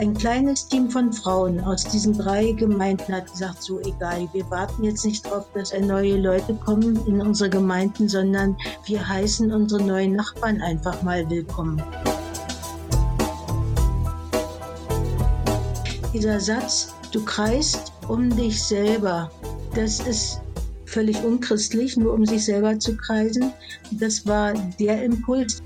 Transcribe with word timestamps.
ein 0.00 0.14
kleines 0.14 0.66
Team 0.66 0.90
von 0.90 1.12
Frauen 1.12 1.60
aus 1.60 1.84
diesen 1.84 2.16
drei 2.16 2.52
Gemeinden 2.52 3.14
hat 3.14 3.30
gesagt, 3.30 3.62
so 3.62 3.80
egal, 3.80 4.26
wir 4.32 4.48
warten 4.48 4.82
jetzt 4.82 5.04
nicht 5.04 5.26
darauf, 5.26 5.44
dass 5.52 5.78
neue 5.78 6.16
Leute 6.16 6.54
kommen 6.54 7.06
in 7.06 7.20
unsere 7.20 7.50
Gemeinden, 7.50 8.08
sondern 8.08 8.56
wir 8.86 9.06
heißen 9.06 9.52
unsere 9.52 9.82
neuen 9.82 10.16
Nachbarn 10.16 10.62
einfach 10.62 11.02
mal 11.02 11.28
willkommen. 11.28 11.82
Dieser 16.14 16.40
Satz, 16.40 16.94
du 17.12 17.22
kreist 17.22 17.92
um 18.08 18.34
dich 18.34 18.62
selber, 18.62 19.30
das 19.74 20.00
ist 20.00 20.40
völlig 20.86 21.22
unchristlich, 21.22 21.98
nur 21.98 22.14
um 22.14 22.24
sich 22.24 22.46
selber 22.46 22.78
zu 22.78 22.96
kreisen. 22.96 23.52
Das 23.90 24.26
war 24.26 24.54
der 24.78 25.04
Impuls. 25.04 25.62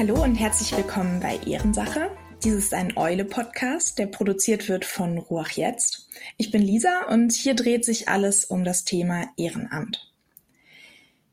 Hallo 0.00 0.22
und 0.22 0.34
herzlich 0.36 0.74
willkommen 0.74 1.20
bei 1.20 1.36
Ehrensache. 1.46 2.10
Dies 2.42 2.54
ist 2.54 2.72
ein 2.72 2.96
Eule-Podcast, 2.96 3.98
der 3.98 4.06
produziert 4.06 4.66
wird 4.70 4.86
von 4.86 5.18
Ruach 5.18 5.50
Jetzt. 5.50 6.08
Ich 6.38 6.50
bin 6.50 6.62
Lisa 6.62 7.02
und 7.10 7.34
hier 7.34 7.52
dreht 7.52 7.84
sich 7.84 8.08
alles 8.08 8.46
um 8.46 8.64
das 8.64 8.86
Thema 8.86 9.28
Ehrenamt. 9.36 10.10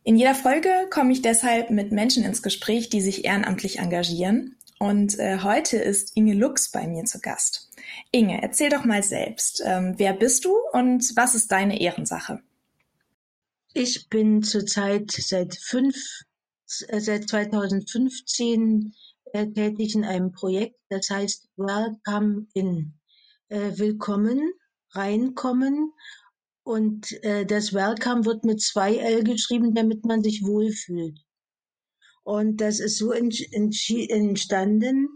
In 0.04 0.18
jeder 0.18 0.36
Folge 0.36 0.70
komme 0.90 1.14
ich 1.14 1.22
deshalb 1.22 1.70
mit 1.70 1.94
Menschen 1.94 2.26
ins 2.26 2.44
Gespräch, 2.44 2.90
die 2.90 3.00
sich 3.00 3.24
ehrenamtlich 3.24 3.80
engagieren. 3.80 4.58
Und 4.80 5.18
äh, 5.18 5.40
heute 5.44 5.78
ist 5.78 6.18
Inge 6.18 6.34
Lux 6.34 6.70
bei 6.70 6.88
mir 6.88 7.06
zu 7.06 7.22
Gast. 7.22 7.70
Inge, 8.12 8.42
erzähl 8.42 8.70
doch 8.70 8.84
mal 8.84 9.02
selbst. 9.02 9.64
Ähm, 9.66 9.94
wer 9.96 10.12
bist 10.12 10.44
du 10.44 10.54
und 10.74 11.16
was 11.16 11.36
ist 11.36 11.54
deine 11.54 11.80
Ehrensache? 11.80 12.42
Ich 13.74 14.10
bin 14.10 14.44
zurzeit 14.44 15.10
seit 15.12 15.56
fünf 15.56 15.96
seit 16.68 17.30
2015 17.30 18.94
äh, 19.34 19.48
tätig 19.48 19.96
in 19.96 20.04
einem 20.04 20.32
Projekt, 20.32 20.76
das 20.90 21.10
heißt 21.10 21.48
Welcome 21.56 22.48
in. 22.54 22.94
Äh, 23.50 23.78
willkommen, 23.78 24.52
reinkommen. 24.92 25.94
Und 26.64 27.12
äh, 27.24 27.46
das 27.46 27.74
Welcome 27.74 28.26
wird 28.26 28.44
mit 28.44 28.62
zwei 28.62 28.96
L 28.98 29.24
geschrieben, 29.24 29.74
damit 29.74 30.06
man 30.06 30.22
sich 30.22 30.44
wohlfühlt. 30.44 31.18
Und 32.24 32.58
das 32.60 32.82
ist 32.82 32.98
so 32.98 33.14
entstanden 33.14 35.08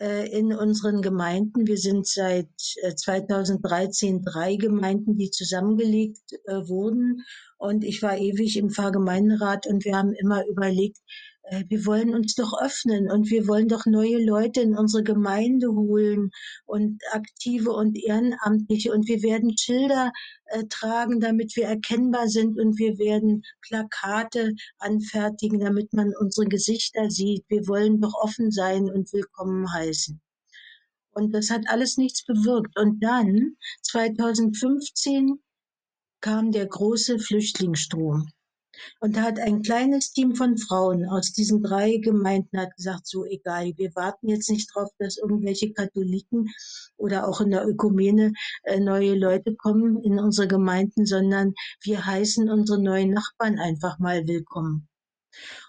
in 0.00 0.54
unseren 0.54 1.02
Gemeinden. 1.02 1.66
Wir 1.66 1.76
sind 1.76 2.06
seit 2.06 2.48
2013 2.56 4.16
äh, 4.16 4.22
drei 4.22 4.56
Gemeinden, 4.56 5.18
die 5.18 5.30
zusammengelegt 5.30 6.32
äh, 6.46 6.68
wurden. 6.68 7.22
Und 7.58 7.84
ich 7.84 8.02
war 8.02 8.16
ewig 8.16 8.56
im 8.56 8.70
Pfarrgemeinderat 8.70 9.66
und 9.66 9.84
wir 9.84 9.96
haben 9.96 10.14
immer 10.14 10.46
überlegt, 10.46 10.96
äh, 10.96 11.29
wir 11.68 11.84
wollen 11.86 12.14
uns 12.14 12.34
doch 12.34 12.52
öffnen 12.60 13.10
und 13.10 13.30
wir 13.30 13.48
wollen 13.48 13.66
doch 13.66 13.86
neue 13.86 14.22
Leute 14.24 14.60
in 14.60 14.76
unsere 14.76 15.02
Gemeinde 15.02 15.68
holen 15.68 16.30
und 16.64 17.02
aktive 17.12 17.72
und 17.72 17.96
ehrenamtliche 17.96 18.92
und 18.92 19.08
wir 19.08 19.22
werden 19.22 19.56
Schilder 19.58 20.12
äh, 20.46 20.64
tragen, 20.68 21.18
damit 21.18 21.56
wir 21.56 21.64
erkennbar 21.64 22.28
sind 22.28 22.58
und 22.58 22.78
wir 22.78 22.98
werden 22.98 23.42
Plakate 23.62 24.54
anfertigen, 24.78 25.60
damit 25.60 25.92
man 25.92 26.12
unsere 26.20 26.46
Gesichter 26.46 27.10
sieht. 27.10 27.44
Wir 27.48 27.66
wollen 27.66 28.00
doch 28.00 28.14
offen 28.14 28.50
sein 28.50 28.90
und 28.90 29.12
willkommen 29.12 29.72
heißen. 29.72 30.20
Und 31.12 31.32
das 31.34 31.50
hat 31.50 31.62
alles 31.68 31.96
nichts 31.96 32.24
bewirkt. 32.24 32.78
Und 32.78 33.02
dann, 33.02 33.56
2015, 33.82 35.40
kam 36.20 36.52
der 36.52 36.66
große 36.66 37.18
Flüchtlingsstrom. 37.18 38.28
Und 39.00 39.16
da 39.16 39.22
hat 39.22 39.38
ein 39.38 39.62
kleines 39.62 40.12
Team 40.12 40.34
von 40.34 40.58
Frauen 40.58 41.06
aus 41.06 41.32
diesen 41.32 41.62
drei 41.62 41.98
Gemeinden 41.98 42.58
hat 42.58 42.76
gesagt, 42.76 43.06
so 43.06 43.24
egal, 43.24 43.72
wir 43.76 43.94
warten 43.94 44.28
jetzt 44.28 44.50
nicht 44.50 44.70
drauf, 44.74 44.90
dass 44.98 45.18
irgendwelche 45.18 45.72
Katholiken 45.72 46.50
oder 46.96 47.28
auch 47.28 47.40
in 47.40 47.50
der 47.50 47.66
Ökumene 47.66 48.32
äh, 48.64 48.80
neue 48.80 49.14
Leute 49.14 49.54
kommen 49.56 50.02
in 50.02 50.18
unsere 50.18 50.48
Gemeinden, 50.48 51.06
sondern 51.06 51.54
wir 51.82 52.04
heißen 52.04 52.50
unsere 52.50 52.82
neuen 52.82 53.10
Nachbarn 53.10 53.58
einfach 53.58 53.98
mal 53.98 54.26
willkommen. 54.26 54.88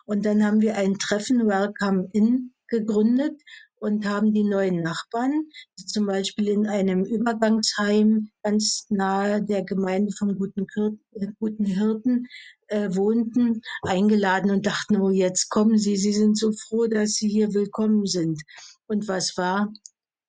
Und 0.06 0.26
dann 0.26 0.44
haben 0.44 0.62
wir 0.62 0.76
ein 0.76 0.98
Treffen 0.98 1.48
Welcome 1.48 2.10
In 2.14 2.54
gegründet 2.68 3.40
und 3.82 4.06
haben 4.06 4.32
die 4.32 4.44
neuen 4.44 4.84
Nachbarn, 4.84 5.50
die 5.80 5.86
zum 5.88 6.06
Beispiel 6.06 6.50
in 6.50 6.68
einem 6.68 7.04
Übergangsheim 7.04 8.30
ganz 8.44 8.86
nahe 8.90 9.42
der 9.44 9.64
Gemeinde 9.64 10.12
vom 10.16 10.38
Guten, 10.38 10.68
Kir 10.68 10.92
äh, 11.14 11.28
Guten 11.40 11.66
Hirten 11.66 12.28
äh, 12.68 12.96
wohnten, 12.96 13.62
eingeladen 13.82 14.52
und 14.52 14.68
dachten, 14.68 14.98
oh, 14.98 15.10
jetzt 15.10 15.50
kommen 15.50 15.80
Sie, 15.80 15.98
Sie 15.98 16.14
sind 16.14 16.38
so 16.38 16.52
froh, 16.52 16.86
dass 16.86 17.14
Sie 17.14 17.28
hier 17.28 17.56
willkommen 17.56 18.06
sind. 18.06 18.40
Und 18.86 19.08
was 19.08 19.36
war? 19.36 19.74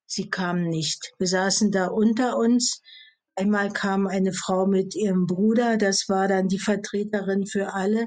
Sie 0.07 0.31
kamen 0.31 0.71
nicht. 0.71 1.13
Wir 1.19 1.29
saßen 1.29 1.71
da 1.71 1.89
unter 1.89 2.39
uns. 2.39 2.81
Einmal 3.35 3.71
kam 3.71 4.07
eine 4.07 4.33
Frau 4.33 4.67
mit 4.67 4.95
ihrem 4.95 5.27
Bruder, 5.27 5.77
das 5.77 6.09
war 6.09 6.27
dann 6.27 6.49
die 6.49 6.59
Vertreterin 6.59 7.47
für 7.47 7.75
alle. 7.75 8.07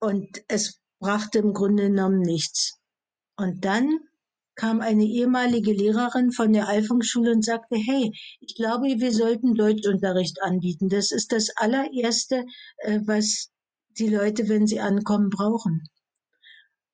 Und 0.00 0.42
es 0.48 0.80
brachte 0.98 1.38
im 1.38 1.54
Grunde 1.54 1.84
genommen 1.84 2.20
nichts. 2.20 2.78
Und 3.36 3.64
dann 3.64 4.00
kam 4.60 4.82
eine 4.82 5.04
ehemalige 5.04 5.72
Lehrerin 5.72 6.32
von 6.32 6.52
der 6.52 6.68
Alfungsschule 6.68 7.32
und 7.32 7.42
sagte, 7.42 7.76
hey, 7.76 8.12
ich 8.40 8.54
glaube, 8.54 8.88
wir 8.98 9.10
sollten 9.10 9.54
Deutschunterricht 9.54 10.42
anbieten. 10.42 10.90
Das 10.90 11.12
ist 11.12 11.32
das 11.32 11.48
allererste, 11.56 12.44
äh, 12.76 13.00
was 13.06 13.48
die 13.98 14.10
Leute, 14.10 14.50
wenn 14.50 14.66
sie 14.66 14.78
ankommen, 14.78 15.30
brauchen. 15.30 15.88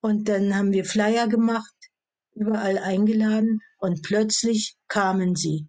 Und 0.01 0.29
dann 0.29 0.55
haben 0.55 0.73
wir 0.73 0.85
Flyer 0.85 1.27
gemacht, 1.27 1.75
überall 2.35 2.79
eingeladen 2.79 3.59
und 3.79 4.03
plötzlich 4.03 4.77
kamen 4.87 5.35
sie. 5.35 5.67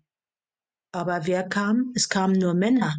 Aber 0.92 1.26
wer 1.26 1.50
kam? 1.50 1.94
Es 1.96 2.10
kamen 2.10 2.38
nur 2.38 2.54
Männer. 2.54 2.96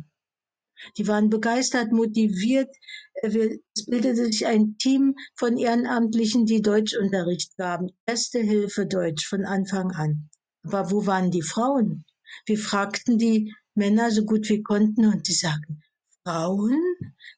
Die 0.97 1.07
waren 1.09 1.31
begeistert, 1.31 1.93
motiviert. 1.93 2.75
Es 3.15 3.87
bildete 3.87 4.27
sich 4.27 4.47
ein 4.47 4.77
Team 4.79 5.15
von 5.35 5.57
Ehrenamtlichen, 5.57 6.47
die 6.47 6.63
Deutschunterricht 6.63 7.57
gaben. 7.57 7.91
Erste 8.07 8.39
Hilfe 8.41 8.87
Deutsch 8.87 9.27
von 9.27 9.45
Anfang 9.45 9.91
an. 9.93 10.31
Aber 10.65 10.91
wo 10.91 11.07
waren 11.07 11.31
die 11.31 11.43
Frauen? 11.43 12.05
Wir 12.47 12.59
fragten 12.59 13.19
die 13.19 13.55
Männer 13.75 14.11
so 14.11 14.25
gut 14.25 14.49
wir 14.49 14.63
konnten 14.63 15.07
und 15.07 15.29
die 15.29 15.33
sagten, 15.33 15.83
Frauen? 16.25 16.83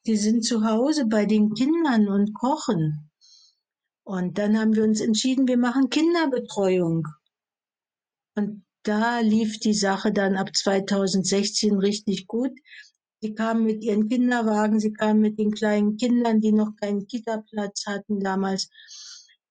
Die 0.05 0.17
sind 0.17 0.43
zu 0.43 0.65
Hause 0.65 1.05
bei 1.05 1.25
den 1.25 1.53
Kindern 1.53 2.07
und 2.07 2.33
kochen. 2.33 3.09
Und 4.03 4.37
dann 4.37 4.57
haben 4.57 4.75
wir 4.75 4.83
uns 4.83 4.99
entschieden, 4.99 5.47
wir 5.47 5.57
machen 5.57 5.89
Kinderbetreuung. 5.89 7.07
Und 8.35 8.65
da 8.83 9.19
lief 9.19 9.59
die 9.59 9.75
Sache 9.75 10.11
dann 10.11 10.35
ab 10.35 10.55
2016 10.55 11.77
richtig 11.77 12.27
gut. 12.27 12.51
Sie 13.23 13.35
kamen 13.35 13.65
mit 13.65 13.83
ihren 13.83 14.09
Kinderwagen, 14.09 14.79
sie 14.79 14.93
kamen 14.93 15.21
mit 15.21 15.37
den 15.37 15.51
kleinen 15.51 15.95
Kindern, 15.97 16.41
die 16.41 16.51
noch 16.51 16.75
keinen 16.75 17.05
Kita-Platz 17.05 17.85
hatten 17.85 18.19
damals. 18.19 18.69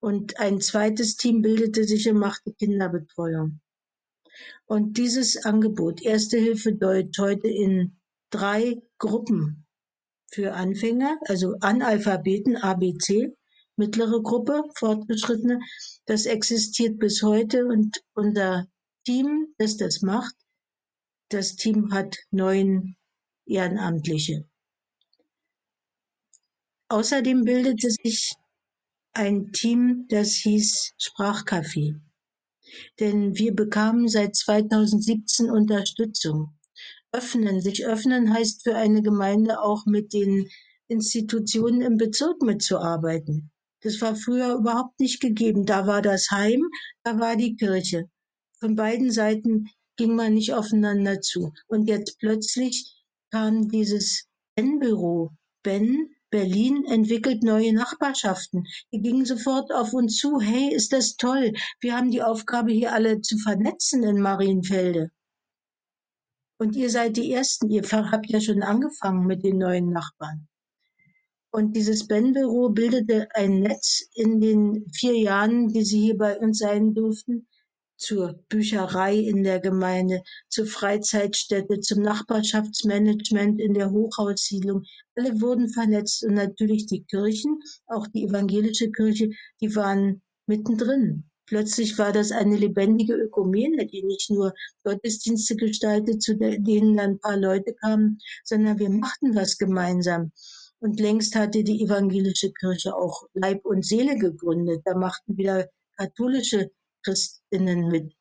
Und 0.01 0.41
ein 0.41 0.61
zweites 0.61 1.17
Team 1.17 1.41
bildete 1.41 1.85
sich 1.85 2.09
und 2.09 2.19
machte 2.19 2.53
Kinderbetreuung. 2.53 3.61
Und 4.67 4.99
dieses 4.99 5.45
Angebot, 5.45 6.03
Erste 6.03 6.37
Hilfe 6.39 6.73
Deutsch, 6.73 7.17
heute 7.19 7.47
in 7.47 7.97
drei 8.31 8.83
Gruppen 8.99 9.67
für 10.33 10.55
Anfänger, 10.55 11.19
also 11.27 11.55
Analphabeten, 11.61 12.57
ABC, 12.57 13.37
mittlere 13.77 14.21
Gruppe, 14.21 14.65
Fortgeschrittene, 14.75 15.61
das 16.07 16.27
existiert 16.27 16.99
bis 16.99 17.23
heute 17.23 17.67
und 17.67 18.03
unser 18.15 18.67
Team, 19.05 19.55
das 19.59 19.77
das 19.77 20.03
macht, 20.03 20.35
das 21.29 21.55
Team 21.55 21.93
hat 21.93 22.17
neun 22.31 22.97
Ehrenamtliche. 23.51 24.49
Außerdem 26.89 27.45
bildete 27.45 27.91
sich 27.91 28.33
ein 29.13 29.53
Team, 29.53 30.07
das 30.09 30.35
hieß 30.35 30.93
Sprachcafé. 30.99 32.01
Denn 33.01 33.37
wir 33.37 33.55
bekamen 33.55 34.09
seit 34.09 34.37
2017 34.37 35.51
Unterstützung. 35.51 36.57
Öffnen, 37.13 37.61
sich 37.61 37.85
öffnen 37.87 38.33
heißt 38.33 38.63
für 38.63 38.77
eine 38.77 39.03
Gemeinde 39.03 39.61
auch 39.61 39.85
mit 39.87 40.13
den 40.13 40.49
Institutionen 40.87 41.81
im 41.81 41.97
Bezirk 41.97 42.43
mitzuarbeiten. 42.43 43.51
Das 43.83 44.01
war 44.01 44.15
früher 44.15 44.55
überhaupt 44.55 45.01
nicht 45.01 45.21
gegeben. 45.21 45.65
Da 45.65 45.87
war 45.87 46.03
das 46.03 46.31
Heim, 46.31 46.63
da 47.03 47.19
war 47.19 47.37
die 47.37 47.57
Kirche. 47.57 48.11
Von 48.61 48.77
beiden 48.77 49.11
Seiten 49.11 49.69
ging 49.97 50.15
man 50.15 50.35
nicht 50.35 50.53
aufeinander 50.53 51.21
zu. 51.21 51.53
Und 51.67 51.89
jetzt 51.89 52.19
plötzlich 52.19 53.00
kam 53.31 53.69
dieses 53.69 54.27
Ben-Büro. 54.57 55.31
Ben, 55.63 56.11
Berlin 56.31 56.85
entwickelt 56.85 57.43
neue 57.43 57.73
Nachbarschaften. 57.73 58.65
Die 58.93 59.01
gingen 59.01 59.25
sofort 59.25 59.73
auf 59.73 59.93
uns 59.93 60.17
zu. 60.17 60.41
Hey, 60.41 60.73
ist 60.73 60.93
das 60.93 61.17
toll. 61.17 61.53
Wir 61.81 61.97
haben 61.97 62.11
die 62.11 62.23
Aufgabe, 62.23 62.73
hier 62.73 62.93
alle 62.93 63.21
zu 63.21 63.37
vernetzen 63.39 64.05
in 64.05 64.21
Marienfelde. 64.21 65.11
Und 66.59 66.77
ihr 66.77 66.91
seid 66.91 67.17
die 67.17 67.33
Ersten. 67.33 67.71
Ihr 67.71 67.83
habt 67.83 68.31
ja 68.31 68.41
schon 68.41 68.63
angefangen 68.63 69.27
mit 69.27 69.43
den 69.45 69.59
neuen 69.59 69.91
Nachbarn. 69.91 70.47
Und 71.53 71.75
dieses 71.75 72.07
Ben-Büro 72.07 72.69
bildete 72.69 73.29
ein 73.35 73.61
Netz 73.61 74.09
in 74.15 74.41
den 74.41 74.87
vier 74.93 75.19
Jahren, 75.19 75.69
die 75.69 75.85
sie 75.85 76.01
hier 76.01 76.17
bei 76.17 76.39
uns 76.39 76.59
sein 76.59 76.95
durften, 76.95 77.49
zur 78.01 78.43
Bücherei 78.49 79.15
in 79.15 79.45
der 79.45 79.61
Gemeinde, 79.61 80.23
zur 80.49 80.67
Freizeitstätte, 80.67 81.81
zum 81.81 82.03
Nachbarschaftsmanagement 82.03 83.61
in 83.61 83.75
der 83.75 83.91
Hochhaussiedlung. 83.91 84.85
Alle 85.15 85.41
wurden 85.41 85.69
vernetzt 85.69 86.25
und 86.25 86.35
natürlich 86.35 86.87
die 86.87 87.05
Kirchen, 87.05 87.61
auch 87.87 88.07
die 88.09 88.25
evangelische 88.25 88.91
Kirche, 88.91 89.31
die 89.61 89.77
waren 89.77 90.23
mittendrin. 90.47 91.25
Plötzlich 91.47 91.99
war 91.99 92.13
das 92.13 92.31
eine 92.31 92.57
lebendige 92.57 93.15
Ökumene, 93.15 93.87
die 93.87 94.05
nicht 94.05 94.31
nur 94.31 94.55
Gottesdienste 94.85 95.57
gestaltet, 95.57 96.23
zu 96.23 96.37
denen 96.37 96.97
dann 96.97 97.11
ein 97.11 97.19
paar 97.19 97.37
Leute 97.37 97.75
kamen, 97.75 98.19
sondern 98.45 98.79
wir 98.79 98.89
machten 98.89 99.35
was 99.35 99.59
gemeinsam. 99.59 100.33
Und 100.79 101.01
längst 101.01 101.35
hatte 101.35 101.65
die 101.65 101.83
evangelische 101.83 102.53
Kirche 102.53 102.97
auch 102.97 103.25
Leib 103.35 103.67
und 103.67 103.85
Seele 103.85 104.17
gegründet. 104.17 104.83
Da 104.85 104.97
machten 104.97 105.37
wieder 105.37 105.69
katholische 105.97 106.71
Christinnen 107.03 107.89
mit. 107.89 108.13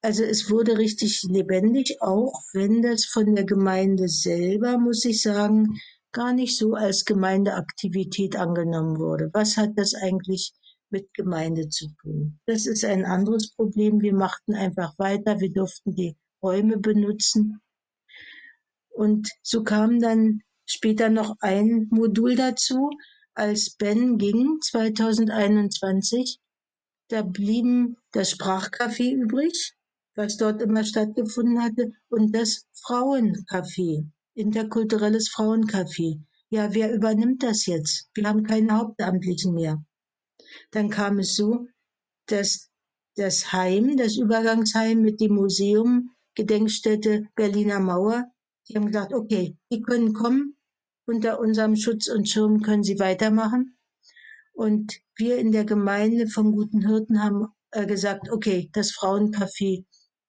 Also 0.00 0.22
es 0.22 0.48
wurde 0.48 0.78
richtig 0.78 1.24
lebendig, 1.24 2.00
auch 2.00 2.40
wenn 2.52 2.82
das 2.82 3.04
von 3.04 3.34
der 3.34 3.44
Gemeinde 3.44 4.08
selber, 4.08 4.78
muss 4.78 5.04
ich 5.04 5.22
sagen, 5.22 5.80
gar 6.12 6.32
nicht 6.32 6.56
so 6.56 6.74
als 6.74 7.04
Gemeindeaktivität 7.04 8.36
angenommen 8.36 8.98
wurde. 8.98 9.30
Was 9.32 9.56
hat 9.56 9.72
das 9.76 9.94
eigentlich 9.94 10.52
mit 10.90 11.12
Gemeinde 11.14 11.68
zu 11.68 11.88
tun? 12.00 12.38
Das 12.46 12.66
ist 12.66 12.84
ein 12.84 13.04
anderes 13.04 13.50
Problem. 13.54 14.00
Wir 14.00 14.14
machten 14.14 14.54
einfach 14.54 14.98
weiter. 14.98 15.40
Wir 15.40 15.52
durften 15.52 15.94
die 15.94 16.16
Räume 16.42 16.78
benutzen. 16.78 17.60
Und 18.88 19.28
so 19.42 19.64
kam 19.64 20.00
dann 20.00 20.42
später 20.64 21.08
noch 21.08 21.36
ein 21.40 21.88
Modul 21.90 22.36
dazu, 22.36 22.90
als 23.34 23.70
Ben 23.70 24.18
ging 24.18 24.58
2021. 24.60 26.40
Da 27.08 27.22
blieben 27.22 27.96
das 28.12 28.32
Sprachcafé 28.32 29.12
übrig, 29.12 29.74
was 30.14 30.36
dort 30.36 30.60
immer 30.60 30.84
stattgefunden 30.84 31.62
hatte, 31.62 31.92
und 32.10 32.34
das 32.34 32.66
Frauencafé, 32.74 34.06
interkulturelles 34.34 35.30
Frauencafé. 35.30 36.20
Ja, 36.50 36.74
wer 36.74 36.94
übernimmt 36.94 37.42
das 37.42 37.66
jetzt? 37.66 38.10
Wir 38.14 38.28
haben 38.28 38.42
keine 38.42 38.76
Hauptamtlichen 38.76 39.54
mehr. 39.54 39.82
Dann 40.70 40.90
kam 40.90 41.18
es 41.18 41.34
so, 41.34 41.66
dass 42.26 42.70
das 43.16 43.52
Heim, 43.52 43.96
das 43.96 44.16
Übergangsheim 44.16 45.00
mit 45.00 45.20
dem 45.20 45.34
Museum, 45.34 46.10
Gedenkstätte 46.34 47.26
Berliner 47.34 47.80
Mauer, 47.80 48.30
die 48.68 48.76
haben 48.76 48.86
gesagt, 48.86 49.12
okay, 49.14 49.56
die 49.72 49.80
können 49.80 50.12
kommen, 50.12 50.56
unter 51.06 51.40
unserem 51.40 51.74
Schutz 51.74 52.08
und 52.08 52.28
Schirm 52.28 52.60
können 52.60 52.84
sie 52.84 52.98
weitermachen. 52.98 53.77
Und 54.58 54.98
wir 55.14 55.38
in 55.38 55.52
der 55.52 55.64
Gemeinde 55.64 56.26
vom 56.26 56.50
Guten 56.50 56.84
Hirten 56.84 57.22
haben 57.22 57.46
äh, 57.70 57.86
gesagt, 57.86 58.28
okay, 58.28 58.68
das 58.72 58.90
Frauencafé 58.90 59.84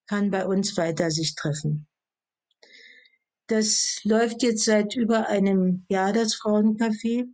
kann 0.06 0.30
bei 0.30 0.46
uns 0.46 0.76
weiter 0.76 1.10
sich 1.10 1.34
treffen. 1.34 1.88
Das 3.48 3.98
läuft 4.04 4.44
jetzt 4.44 4.64
seit 4.64 4.94
über 4.94 5.26
einem 5.26 5.84
Jahr, 5.88 6.12
das 6.12 6.36
Frauencafé. 6.36 7.26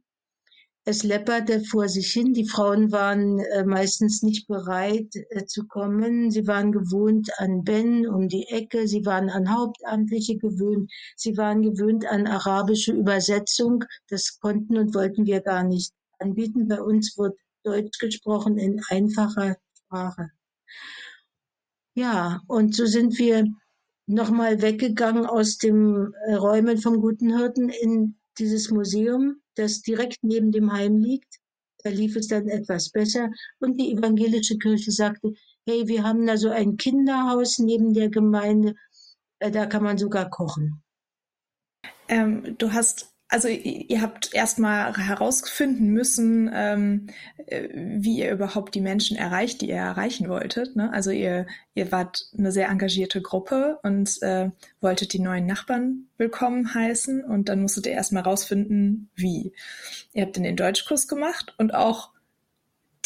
Es 0.87 1.03
läpperte 1.03 1.61
vor 1.65 1.91
sich 1.91 2.11
hin. 2.13 2.33
Die 2.33 2.49
Frauen 2.49 2.91
waren 2.93 3.41
äh, 3.41 3.67
meistens 3.67 4.23
nicht 4.23 4.49
bereit 4.49 5.15
äh, 5.29 5.45
zu 5.45 5.67
kommen. 5.67 6.31
Sie 6.31 6.47
waren 6.47 6.73
gewohnt 6.73 7.29
an 7.37 7.63
Ben 7.63 8.09
um 8.09 8.27
die 8.29 8.47
Ecke. 8.49 8.89
Sie 8.89 9.05
waren 9.05 9.29
an 9.29 9.55
Hauptamtliche 9.55 10.39
gewöhnt. 10.39 10.91
Sie 11.15 11.37
waren 11.37 11.61
gewöhnt 11.61 12.07
an 12.07 12.27
arabische 12.27 12.95
Übersetzung. 12.95 13.85
Das 14.09 14.39
konnten 14.39 14.79
und 14.79 14.95
wollten 14.95 15.27
wir 15.27 15.43
gar 15.43 15.63
nicht 15.63 15.93
anbieten. 16.19 16.69
Bei 16.69 16.81
uns 16.81 17.17
wird 17.19 17.39
Deutsch 17.63 17.99
gesprochen 17.99 18.59
in 18.59 18.81
einfacher 18.89 19.57
Sprache. 19.75 20.31
Ja, 21.95 22.43
und 22.47 22.75
so 22.75 22.87
sind 22.87 23.19
wir 23.19 23.47
nochmal 24.07 24.63
weggegangen 24.63 25.27
aus 25.27 25.59
den 25.59 26.13
äh, 26.27 26.35
Räumen 26.35 26.79
vom 26.79 27.01
Guten 27.01 27.37
Hirten 27.37 27.69
in 27.69 28.17
dieses 28.39 28.71
Museum, 28.71 29.41
das 29.55 29.81
direkt 29.81 30.19
neben 30.23 30.53
dem 30.53 30.73
Heim 30.73 30.99
liegt. 30.99 31.41
Da 31.83 31.91
lief 31.91 32.17
es 32.17 32.29
dann 32.29 32.49
etwas 32.49 32.91
besser. 32.91 33.31
Und 33.61 33.81
die 33.81 33.93
evangelische 33.93 34.59
Kirche 34.59 34.91
sagte, 34.91 35.33
hey, 35.67 35.89
wir 35.89 36.03
haben 36.05 36.27
da 36.27 36.37
so 36.37 36.51
ein 36.51 36.77
Kinderhaus 36.77 37.59
neben 37.59 37.95
der 37.95 38.11
Gemeinde, 38.11 38.75
äh, 39.39 39.51
da 39.51 39.67
kann 39.67 39.83
man 39.83 39.99
sogar 39.99 40.31
kochen. 40.31 40.83
Ähm, 42.09 42.57
du 42.59 42.73
hast 42.73 43.16
also 43.29 43.49
ihr 43.49 44.03
habt 44.03 44.33
erstmal 44.35 44.97
herausfinden 44.97 45.89
müssen, 45.89 46.49
ähm, 46.55 47.09
äh, 47.47 47.69
wie 47.73 48.19
ihr 48.19 48.31
überhaupt 48.31 48.75
die 48.75 48.81
Menschen 48.81 49.17
erreicht, 49.17 49.61
die 49.61 49.71
ihr 49.71 49.77
erreichen 49.77 50.29
wolltet. 50.29 50.77
Ne? 50.77 50.93
Also 50.93 51.11
ihr, 51.11 51.47
ihr 51.75 51.91
wart 51.91 52.31
eine 52.39 52.53
sehr 52.53 52.69
engagierte 52.69 53.21
Gruppe 53.21 53.81
und 53.83 54.23
äh, 54.23 54.51
wolltet 54.81 55.13
die 55.13 55.19
neuen 55.19 55.47
Nachbarn 55.47 56.07
willkommen 56.19 56.73
heißen 56.73 57.25
und 57.25 57.49
dann 57.49 57.63
musstet 57.63 57.87
ihr 57.87 57.93
erstmal 57.93 58.23
herausfinden, 58.23 59.11
wie. 59.17 59.53
Ihr 60.13 60.25
habt 60.25 60.37
den 60.37 60.57
Deutschkurs 60.57 61.09
gemacht 61.09 61.55
und 61.59 61.75
auch 61.75 62.11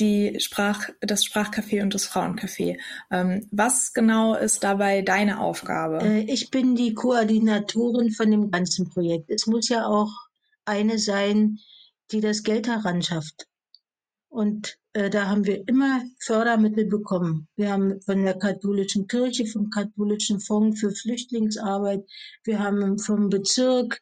die 0.00 0.40
Sprach, 0.40 0.88
das 1.00 1.24
Sprachcafé 1.24 1.82
und 1.82 1.94
das 1.94 2.06
Frauencafé. 2.06 2.78
Ähm, 3.10 3.46
was 3.50 3.92
genau 3.92 4.34
ist 4.34 4.64
dabei 4.64 5.02
deine 5.02 5.40
Aufgabe? 5.40 5.98
Äh, 6.02 6.20
ich 6.22 6.50
bin 6.50 6.74
die 6.74 6.94
Koordinatorin 6.94 8.10
von 8.10 8.30
dem 8.30 8.50
ganzen 8.50 8.88
Projekt. 8.88 9.30
Es 9.30 9.46
muss 9.46 9.68
ja 9.68 9.86
auch 9.86 10.10
eine 10.64 10.98
sein, 10.98 11.58
die 12.10 12.20
das 12.20 12.42
Geld 12.42 12.66
heranschafft. 12.66 13.46
Und 14.28 14.78
äh, 14.92 15.10
da 15.10 15.28
haben 15.28 15.44
wir 15.44 15.66
immer 15.68 16.02
Fördermittel 16.20 16.86
bekommen. 16.86 17.48
Wir 17.56 17.72
haben 17.72 18.00
von 18.02 18.24
der 18.24 18.38
katholischen 18.38 19.06
Kirche, 19.06 19.46
vom 19.46 19.70
katholischen 19.70 20.40
Fonds 20.40 20.80
für 20.80 20.92
Flüchtlingsarbeit, 20.92 22.04
wir 22.44 22.60
haben 22.60 22.98
vom 22.98 23.28
Bezirk, 23.28 24.00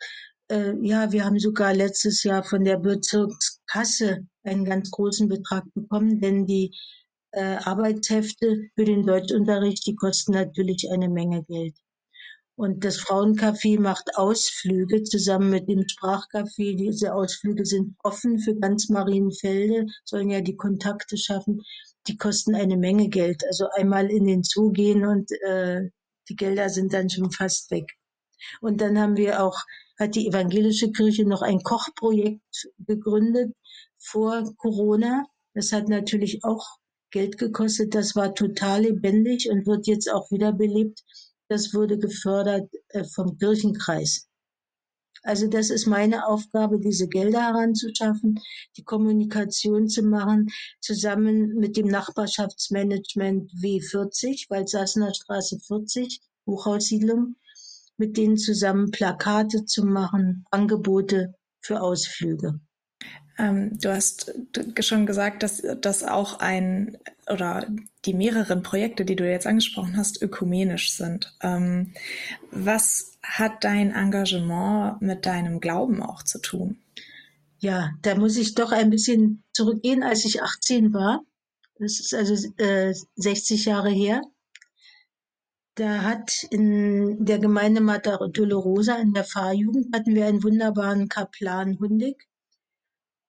äh, 0.51 0.75
ja, 0.83 1.13
wir 1.13 1.25
haben 1.25 1.39
sogar 1.39 1.75
letztes 1.75 2.23
Jahr 2.23 2.43
von 2.45 2.65
der 2.65 2.79
Bezirkskasse 2.79 4.27
einen 4.49 4.65
ganz 4.65 4.91
großen 4.91 5.29
Betrag 5.29 5.65
bekommen, 5.75 6.21
denn 6.21 6.47
die 6.47 6.75
äh, 7.33 7.57
Arbeitshefte 7.57 8.71
für 8.75 8.85
den 8.85 9.07
Deutschunterricht, 9.07 9.87
die 9.87 9.95
kosten 9.95 10.33
natürlich 10.33 10.91
eine 10.91 11.09
Menge 11.09 11.45
Geld. 11.45 11.77
Und 12.57 12.85
das 12.85 12.99
Frauencafé 12.99 13.79
macht 13.79 14.17
Ausflüge 14.17 15.05
zusammen 15.05 15.51
mit 15.51 15.69
dem 15.69 15.87
Sprachcafé. 15.87 16.77
Diese 16.77 17.15
Ausflüge 17.15 17.65
sind 17.65 17.95
offen 18.03 18.41
für 18.41 18.57
ganz 18.57 18.89
Marienfelde, 18.89 19.87
sollen 20.05 20.29
ja 20.29 20.41
die 20.41 20.57
Kontakte 20.57 21.17
schaffen. 21.17 21.63
Die 22.09 22.17
kosten 22.17 22.57
eine 22.57 22.77
Menge 22.77 23.11
Geld. 23.11 23.45
Also 23.47 23.69
einmal 23.77 24.11
in 24.11 24.27
den 24.27 24.43
Zoo 24.43 24.73
gehen 24.73 25.07
und 25.07 25.31
äh, 25.43 25.91
die 26.29 26.35
Gelder 26.35 26.69
sind 26.69 26.93
dann 26.93 27.09
schon 27.09 27.31
fast 27.31 27.71
weg. 27.71 27.93
Und 28.61 28.81
dann 28.81 28.99
haben 28.99 29.17
wir 29.17 29.45
auch, 29.45 29.57
hat 29.97 30.17
die 30.17 30.27
evangelische 30.27 30.91
Kirche 30.91 31.27
noch 31.27 31.43
ein 31.43 31.63
Kochprojekt 31.63 32.69
gegründet 32.79 33.55
vor 33.99 34.55
Corona. 34.57 35.27
Das 35.55 35.73
hat 35.73 35.89
natürlich 35.89 36.45
auch 36.45 36.67
Geld 37.11 37.39
gekostet. 37.39 37.95
Das 37.95 38.17
war 38.17 38.35
total 38.35 38.83
lebendig 38.83 39.51
und 39.51 39.67
wird 39.67 39.87
jetzt 39.87 40.11
auch 40.11 40.31
wiederbelebt. 40.31 41.03
Das 41.49 41.73
wurde 41.73 41.99
gefördert 41.99 42.71
äh, 42.89 43.05
vom 43.05 43.39
Kirchenkreis. 43.39 44.29
Also 45.23 45.49
das 45.49 45.71
ist 45.71 45.87
meine 45.87 46.27
Aufgabe, 46.27 46.79
diese 46.79 47.09
Gelder 47.09 47.43
heranzuschaffen, 47.43 48.39
die 48.77 48.85
Kommunikation 48.85 49.89
zu 49.89 50.03
machen, 50.03 50.49
zusammen 50.81 51.55
mit 51.57 51.77
dem 51.77 51.89
Nachbarschaftsmanagement 51.89 53.51
W40, 53.53 54.49
Waldsassener 54.49 55.13
Straße 55.13 55.59
40, 55.59 56.21
Hochhaussiedlung, 56.47 57.37
mit 57.97 58.17
denen 58.17 58.37
zusammen 58.37 58.91
Plakate 58.91 59.65
zu 59.65 59.85
machen, 59.85 60.45
Angebote 60.51 61.35
für 61.61 61.81
Ausflüge. 61.81 62.61
Ähm, 63.39 63.79
du 63.79 63.91
hast 63.91 64.35
schon 64.81 65.07
gesagt, 65.07 65.43
dass 65.43 65.63
das 65.81 66.03
auch 66.03 66.41
ein 66.41 66.99
oder 67.31 67.67
die 68.05 68.15
mehreren 68.15 68.63
Projekte, 68.63 69.05
die 69.05 69.17
du 69.17 69.29
jetzt 69.29 69.47
angesprochen 69.47 69.97
hast, 69.97 70.21
ökumenisch 70.21 70.93
sind. 70.93 71.37
Ähm, 71.41 71.93
was 72.51 73.19
hat 73.23 73.65
dein 73.65 73.93
Engagement 73.93 75.01
mit 75.01 75.25
deinem 75.27 75.61
Glauben 75.61 76.03
auch 76.03 76.23
zu 76.23 76.41
tun? 76.41 76.79
Ja, 77.61 77.93
da 78.03 78.15
muss 78.15 78.37
ich 78.37 78.55
doch 78.55 78.73
ein 78.73 78.91
bisschen 78.91 79.43
zurückgehen, 79.53 80.03
als 80.03 80.25
ich 80.25 80.43
18 80.43 80.93
war. 80.93 81.23
Das 81.79 82.01
ist 82.01 82.15
also 82.15 82.35
äh, 82.59 82.95
60 83.17 83.65
Jahre 83.67 83.91
her. 83.91 84.23
Da 85.75 86.03
hat 86.03 86.45
in 86.51 87.25
der 87.25 87.39
Gemeinde 87.39 87.81
Mater 87.81 88.29
Dolorosa 88.33 88.97
in 88.97 89.13
der 89.13 89.25
Pfarrjugend 89.25 89.95
hatten 89.95 90.15
wir 90.15 90.27
einen 90.27 90.43
wunderbaren 90.43 91.09
Kaplan 91.09 91.79
Hundig 91.79 92.29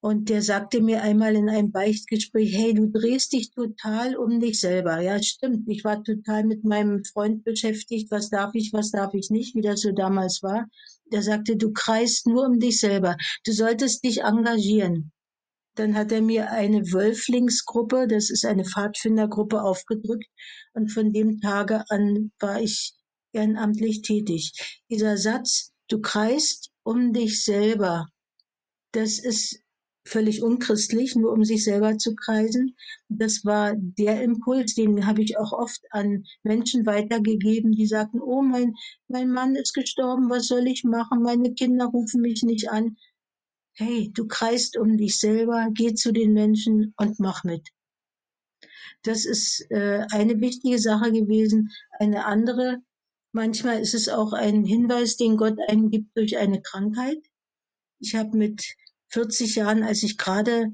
Und 0.01 0.29
der 0.29 0.41
sagte 0.41 0.79
mir 0.79 1.01
einmal 1.01 1.36
in 1.36 1.50
einem 1.50 1.72
Beichtgespräch, 1.72 2.56
hey, 2.56 2.74
du 2.74 2.89
drehst 2.89 3.34
dich 3.34 3.51
total 3.51 4.15
um 4.15 4.39
dich 4.39 4.62
selber. 4.62 5.01
Ja, 5.01 5.22
stimmt. 5.22 5.68
Ich 5.68 5.84
war 5.84 6.03
total 6.03 6.46
mit 6.46 6.63
meinem 6.63 7.03
Freund 7.03 7.44
beschäftigt. 7.44 8.10
Was 8.10 8.29
darf 8.29 8.51
ich, 8.53 8.72
was 8.72 8.91
darf 8.91 9.13
ich 9.13 9.29
nicht, 9.29 9.56
wie 9.56 9.62
das 9.62 9.82
so 9.82 9.91
damals 9.91 10.41
war. 10.41 10.68
Der 11.12 11.22
sagte, 11.22 11.58
du 11.58 11.74
kreist 11.74 12.27
nur 12.27 12.46
um 12.46 12.60
dich 12.60 12.79
selber. 12.79 13.18
Du 13.44 13.51
solltest 13.51 14.06
dich 14.06 14.22
engagieren. 14.22 15.12
Dann 15.75 15.96
hat 15.96 16.12
er 16.12 16.22
mir 16.22 16.51
eine 16.51 16.91
Wölflingsgruppe, 16.91 18.08
das 18.08 18.29
ist 18.29 18.46
eine 18.46 18.65
Pfadfindergruppe, 18.65 19.62
aufgedrückt. 19.62 20.27
Und 20.74 20.91
von 20.91 21.12
dem 21.12 21.41
Tage 21.41 21.84
an 21.89 22.32
war 22.39 22.62
ich 22.62 22.94
ehrenamtlich 23.34 24.01
tätig. 24.01 24.82
Dieser 24.89 25.18
Satz, 25.18 25.72
du 25.89 26.01
kreist 26.01 26.72
um 26.84 27.13
dich 27.13 27.44
selber, 27.44 28.08
das 28.91 29.20
ist 29.20 29.62
völlig 30.06 30.41
unchristlich, 30.41 31.15
nur 31.15 31.32
um 31.32 31.44
sich 31.44 31.63
selber 31.63 31.98
zu 31.98 32.15
kreisen. 32.15 32.75
Das 33.10 33.46
war 33.46 33.74
der 33.75 34.24
Impuls, 34.24 34.75
den 34.75 35.06
habe 35.06 35.22
ich 35.22 35.38
auch 35.38 35.51
oft 35.51 35.82
an 35.91 36.25
Menschen 36.44 36.86
weitergegeben, 36.86 37.72
die 37.72 37.86
sagten, 37.86 38.22
oh, 38.22 38.41
mein, 38.41 38.75
mein 39.08 39.29
Mann 39.29 39.56
ist 39.56 39.74
gestorben, 39.74 40.29
was 40.29 40.48
soll 40.48 40.68
ich 40.68 40.84
machen? 40.84 41.22
Meine 41.22 41.53
Kinder 41.53 41.86
rufen 41.86 42.22
mich 42.22 42.44
nicht 42.44 42.70
an. 42.70 42.98
Hey, 43.74 44.12
du 44.13 44.27
kreist 44.27 44.77
um 44.77 44.98
dich 44.98 45.20
selber, 45.20 45.68
geh 45.74 45.94
zu 45.94 46.12
den 46.12 46.34
Menschen 46.34 46.94
und 46.98 47.20
mach 47.20 47.44
mit. 47.44 47.70
Das 49.03 49.25
ist 49.25 49.65
äh, 49.70 50.06
eine 50.12 50.41
wichtige 50.41 50.79
Sache 50.79 51.12
gewesen. 51.12 51.72
Eine 52.00 52.25
andere, 52.25 52.79
manchmal 53.32 53.79
ist 53.79 53.94
es 53.94 54.10
auch 54.10 54.34
ein 54.34 54.65
Hinweis, 54.65 55.15
den 55.15 55.38
Gott 55.38 55.58
einem 55.70 55.89
gibt 55.89 56.18
durch 56.18 56.38
eine 56.38 56.62
Krankheit. 56.62 57.20
Ich 58.00 58.15
habe 58.15 58.38
mit 58.38 58.75
40 59.09 59.55
Jahren, 59.55 59.83
als 59.83 60.03
ich 60.03 60.17
gerade 60.17 60.73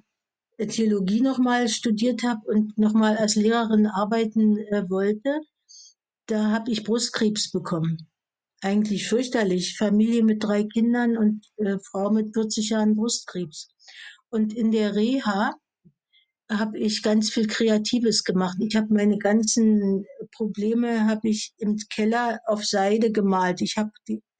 Theologie 0.57 1.21
nochmal 1.21 1.67
studiert 1.67 2.23
habe 2.23 2.41
und 2.47 2.77
nochmal 2.77 3.17
als 3.17 3.35
Lehrerin 3.35 3.87
arbeiten 3.87 4.57
äh, 4.57 4.89
wollte, 4.89 5.41
da 6.27 6.51
habe 6.51 6.71
ich 6.71 6.83
Brustkrebs 6.83 7.51
bekommen. 7.51 8.07
Eigentlich 8.61 9.07
fürchterlich. 9.07 9.77
Familie 9.77 10.23
mit 10.23 10.43
drei 10.43 10.63
Kindern 10.63 11.17
und 11.17 11.45
äh, 11.57 11.77
Frau 11.79 12.09
mit 12.09 12.33
40 12.33 12.69
Jahren 12.69 12.95
Brustkrebs. 12.95 13.67
Und 14.29 14.53
in 14.53 14.71
der 14.71 14.95
Reha 14.95 15.53
habe 16.49 16.77
ich 16.77 17.01
ganz 17.01 17.31
viel 17.31 17.47
Kreatives 17.47 18.23
gemacht. 18.23 18.57
Ich 18.59 18.75
habe 18.75 18.93
meine 18.93 19.17
ganzen 19.17 20.05
Probleme 20.31 21.05
habe 21.05 21.29
ich 21.29 21.53
im 21.57 21.77
Keller 21.89 22.39
auf 22.45 22.63
Seide 22.65 23.11
gemalt. 23.11 23.61
Ich 23.61 23.77
habe 23.77 23.91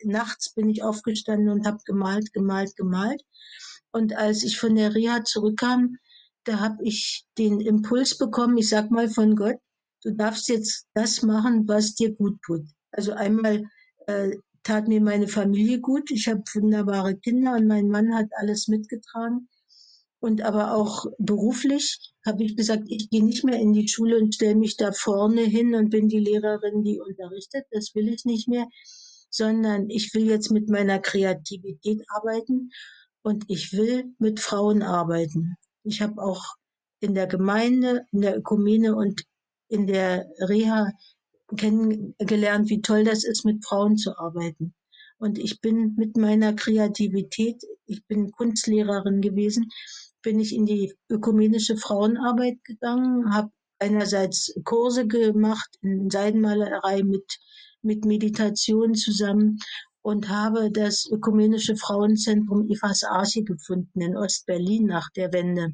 nachts 0.04 0.54
bin 0.54 0.70
ich 0.70 0.84
aufgestanden 0.84 1.50
und 1.50 1.66
habe 1.66 1.80
gemalt, 1.86 2.32
gemalt, 2.34 2.76
gemalt. 2.76 3.22
Und 3.96 4.14
als 4.14 4.44
ich 4.44 4.60
von 4.60 4.76
der 4.76 4.94
Reha 4.94 5.24
zurückkam, 5.24 5.96
da 6.44 6.60
habe 6.60 6.84
ich 6.84 7.26
den 7.38 7.62
Impuls 7.62 8.18
bekommen, 8.18 8.58
ich 8.58 8.68
sag 8.68 8.92
mal 8.92 9.08
von 9.08 9.38
Gott, 9.38 9.56
du 10.04 10.12
darfst 10.12 10.50
jetzt 10.50 10.88
das 10.94 11.22
machen, 11.22 11.66
was 11.70 11.96
dir 11.96 12.14
gut 12.14 12.38
tut. 12.46 12.66
Also 12.92 13.14
einmal 13.14 13.64
äh, 14.08 14.32
tat 14.64 14.90
mir 14.90 15.00
meine 15.00 15.30
Familie 15.30 15.80
gut, 15.80 16.12
ich 16.12 16.28
habe 16.28 16.44
wunderbare 16.54 17.16
Kinder 17.16 17.54
und 17.54 17.68
mein 17.68 17.88
Mann 17.88 18.14
hat 18.14 18.28
alles 18.36 18.68
mitgetragen. 18.68 19.48
Und 20.20 20.42
aber 20.42 20.74
auch 20.74 21.06
beruflich 21.18 22.14
habe 22.26 22.44
ich 22.44 22.58
gesagt, 22.58 22.84
ich 22.88 23.10
gehe 23.10 23.24
nicht 23.24 23.46
mehr 23.46 23.62
in 23.62 23.72
die 23.72 23.88
Schule 23.88 24.18
und 24.18 24.36
stelle 24.36 24.56
mich 24.56 24.76
da 24.76 24.92
vorne 24.92 25.44
hin 25.44 25.74
und 25.74 25.90
bin 25.90 26.10
die 26.10 26.20
Lehrerin, 26.20 26.84
die 26.84 27.00
unterrichtet. 27.00 27.64
Das 27.72 27.96
will 27.96 28.10
ich 28.10 28.26
nicht 28.26 28.50
mehr, 28.50 28.68
sondern 29.30 29.90
ich 29.90 30.14
will 30.14 30.28
jetzt 30.28 30.52
mit 30.52 30.68
meiner 30.68 31.00
Kreativität 31.00 32.04
arbeiten 32.10 32.72
und 33.26 33.46
ich 33.48 33.74
will 33.74 34.14
mit 34.20 34.40
Frauen 34.40 34.84
arbeiten. 34.84 35.56
Ich 35.84 36.02
habe 36.02 36.22
auch 36.22 36.44
in 37.00 37.16
der 37.16 37.26
Gemeinde, 37.26 38.06
in 38.12 38.22
der 38.22 38.38
Ökumene 38.38 38.96
und 38.96 39.24
in 39.68 39.88
der 39.88 40.28
Reha 40.40 40.92
kennengelernt, 41.58 42.70
wie 42.70 42.82
toll 42.82 43.04
das 43.04 43.24
ist, 43.24 43.44
mit 43.44 43.66
Frauen 43.66 43.98
zu 43.98 44.16
arbeiten. 44.20 44.76
Und 45.18 45.40
ich 45.40 45.60
bin 45.60 45.96
mit 45.96 46.18
meiner 46.18 46.54
Kreativität, 46.54 47.64
ich 47.88 48.06
bin 48.06 48.32
Kunstlehrerin 48.32 49.22
gewesen, 49.22 49.72
bin 50.22 50.40
ich 50.40 50.54
in 50.54 50.68
die 50.68 50.94
ökumenische 51.10 51.78
Frauenarbeit 51.78 52.64
gegangen, 52.64 53.34
habe 53.34 53.50
einerseits 53.80 54.54
Kurse 54.66 55.08
gemacht 55.08 55.80
in 55.82 56.12
Seidenmalerei 56.12 57.02
mit, 57.02 57.40
mit 57.82 58.06
Meditation 58.06 58.94
zusammen 58.94 59.58
und 60.06 60.30
habe 60.30 60.70
das 60.70 61.08
Ökumenische 61.12 61.76
Frauenzentrum 61.76 62.70
Ifas 62.70 63.04
Arche 63.04 63.44
gefunden 63.44 64.02
in 64.02 64.16
Ostberlin 64.16 64.86
nach 64.86 65.10
der 65.10 65.34
Wende. 65.34 65.74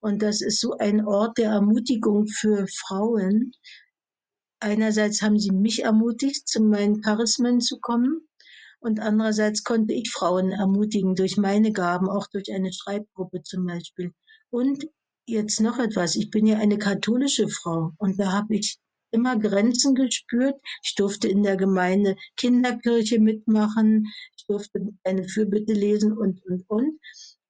Und 0.00 0.22
das 0.22 0.40
ist 0.40 0.62
so 0.62 0.78
ein 0.78 1.06
Ort 1.06 1.36
der 1.36 1.50
Ermutigung 1.50 2.26
für 2.26 2.66
Frauen. 2.68 3.52
Einerseits 4.60 5.20
haben 5.20 5.38
sie 5.38 5.50
mich 5.50 5.84
ermutigt, 5.84 6.48
zu 6.48 6.62
meinen 6.62 7.02
Charismen 7.02 7.60
zu 7.60 7.78
kommen. 7.80 8.26
Und 8.78 8.98
andererseits 8.98 9.62
konnte 9.62 9.92
ich 9.92 10.10
Frauen 10.10 10.52
ermutigen 10.52 11.14
durch 11.14 11.36
meine 11.36 11.70
Gaben, 11.70 12.08
auch 12.08 12.28
durch 12.28 12.50
eine 12.54 12.72
Schreibgruppe 12.72 13.42
zum 13.42 13.66
Beispiel. 13.66 14.14
Und 14.48 14.86
jetzt 15.26 15.60
noch 15.60 15.78
etwas. 15.78 16.16
Ich 16.16 16.30
bin 16.30 16.46
ja 16.46 16.56
eine 16.56 16.78
katholische 16.78 17.46
Frau 17.48 17.92
und 17.98 18.18
da 18.18 18.32
habe 18.32 18.54
ich 18.56 18.78
immer 19.10 19.38
Grenzen 19.38 19.94
gespürt. 19.94 20.60
Ich 20.82 20.94
durfte 20.94 21.28
in 21.28 21.42
der 21.42 21.56
Gemeinde 21.56 22.16
Kinderkirche 22.36 23.20
mitmachen, 23.20 24.06
ich 24.36 24.46
durfte 24.46 24.88
eine 25.04 25.28
Fürbitte 25.28 25.72
lesen 25.72 26.16
und, 26.16 26.44
und, 26.46 26.64
und. 26.68 27.00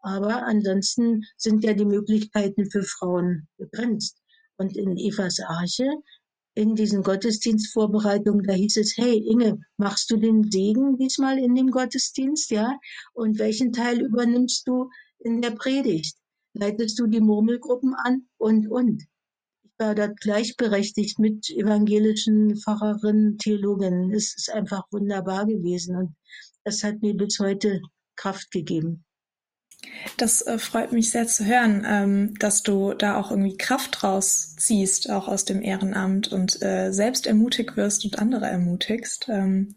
Aber 0.02 0.44
ansonsten 0.46 1.24
sind 1.36 1.62
ja 1.62 1.74
die 1.74 1.84
Möglichkeiten 1.84 2.70
für 2.70 2.82
Frauen 2.82 3.48
begrenzt. 3.58 4.18
Und 4.56 4.76
in 4.76 4.96
Evas 4.96 5.40
Arche, 5.40 5.88
in 6.54 6.74
diesen 6.74 7.02
Gottesdienstvorbereitungen, 7.02 8.44
da 8.44 8.54
hieß 8.54 8.76
es, 8.78 8.96
hey 8.96 9.18
Inge, 9.18 9.60
machst 9.76 10.10
du 10.10 10.16
den 10.16 10.50
Segen 10.50 10.96
diesmal 10.96 11.38
in 11.38 11.54
dem 11.54 11.70
Gottesdienst, 11.70 12.50
ja? 12.50 12.78
Und 13.12 13.38
welchen 13.38 13.72
Teil 13.72 14.00
übernimmst 14.00 14.66
du 14.66 14.90
in 15.18 15.40
der 15.40 15.52
Predigt? 15.52 16.16
Leitest 16.52 16.98
du 16.98 17.06
die 17.06 17.20
Murmelgruppen 17.20 17.94
an 17.94 18.26
und, 18.36 18.68
und 18.68 19.04
war 19.80 19.94
da 19.94 20.06
gleichberechtigt 20.06 21.18
mit 21.18 21.50
evangelischen 21.50 22.56
Pfarrerinnen, 22.56 23.38
Theologinnen. 23.38 24.12
Es 24.12 24.36
ist 24.36 24.50
einfach 24.50 24.84
wunderbar 24.92 25.46
gewesen 25.46 25.96
und 25.96 26.14
das 26.64 26.84
hat 26.84 27.00
mir 27.02 27.14
bis 27.14 27.38
heute 27.40 27.80
Kraft 28.14 28.50
gegeben. 28.50 29.04
Das 30.18 30.42
äh, 30.42 30.58
freut 30.58 30.92
mich 30.92 31.10
sehr 31.10 31.26
zu 31.26 31.46
hören, 31.46 31.86
ähm, 31.88 32.34
dass 32.38 32.62
du 32.62 32.92
da 32.92 33.18
auch 33.18 33.30
irgendwie 33.30 33.56
Kraft 33.56 34.04
rausziehst, 34.04 35.10
auch 35.10 35.26
aus 35.26 35.46
dem 35.46 35.62
Ehrenamt 35.62 36.30
und 36.30 36.62
äh, 36.62 36.92
selbst 36.92 37.26
ermutigt 37.26 37.78
wirst 37.78 38.04
und 38.04 38.18
andere 38.18 38.46
ermutigst. 38.46 39.28
Ähm, 39.30 39.76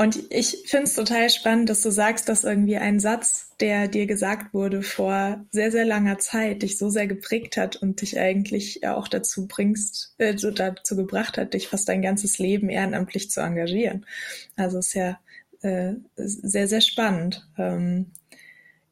und 0.00 0.30
ich 0.30 0.62
finde 0.66 0.84
es 0.84 0.94
total 0.94 1.28
spannend, 1.28 1.68
dass 1.68 1.82
du 1.82 1.90
sagst, 1.90 2.28
dass 2.28 2.44
irgendwie 2.44 2.76
ein 2.76 3.00
Satz, 3.00 3.50
der 3.58 3.88
dir 3.88 4.06
gesagt 4.06 4.54
wurde 4.54 4.82
vor 4.82 5.44
sehr, 5.50 5.72
sehr 5.72 5.84
langer 5.84 6.18
Zeit, 6.18 6.62
dich 6.62 6.78
so 6.78 6.88
sehr 6.88 7.08
geprägt 7.08 7.56
hat 7.56 7.74
und 7.74 8.00
dich 8.00 8.16
eigentlich 8.16 8.86
auch 8.86 9.08
dazu 9.08 9.48
bringst, 9.48 10.14
äh, 10.18 10.38
so 10.38 10.52
dazu 10.52 10.94
gebracht 10.94 11.36
hat, 11.36 11.52
dich 11.52 11.66
fast 11.66 11.88
dein 11.88 12.00
ganzes 12.00 12.38
Leben 12.38 12.68
ehrenamtlich 12.68 13.28
zu 13.28 13.40
engagieren. 13.40 14.06
Also 14.56 14.78
ist 14.78 14.94
ja 14.94 15.18
äh, 15.62 15.94
sehr, 16.14 16.68
sehr 16.68 16.80
spannend. 16.80 17.48
Ähm, 17.58 18.12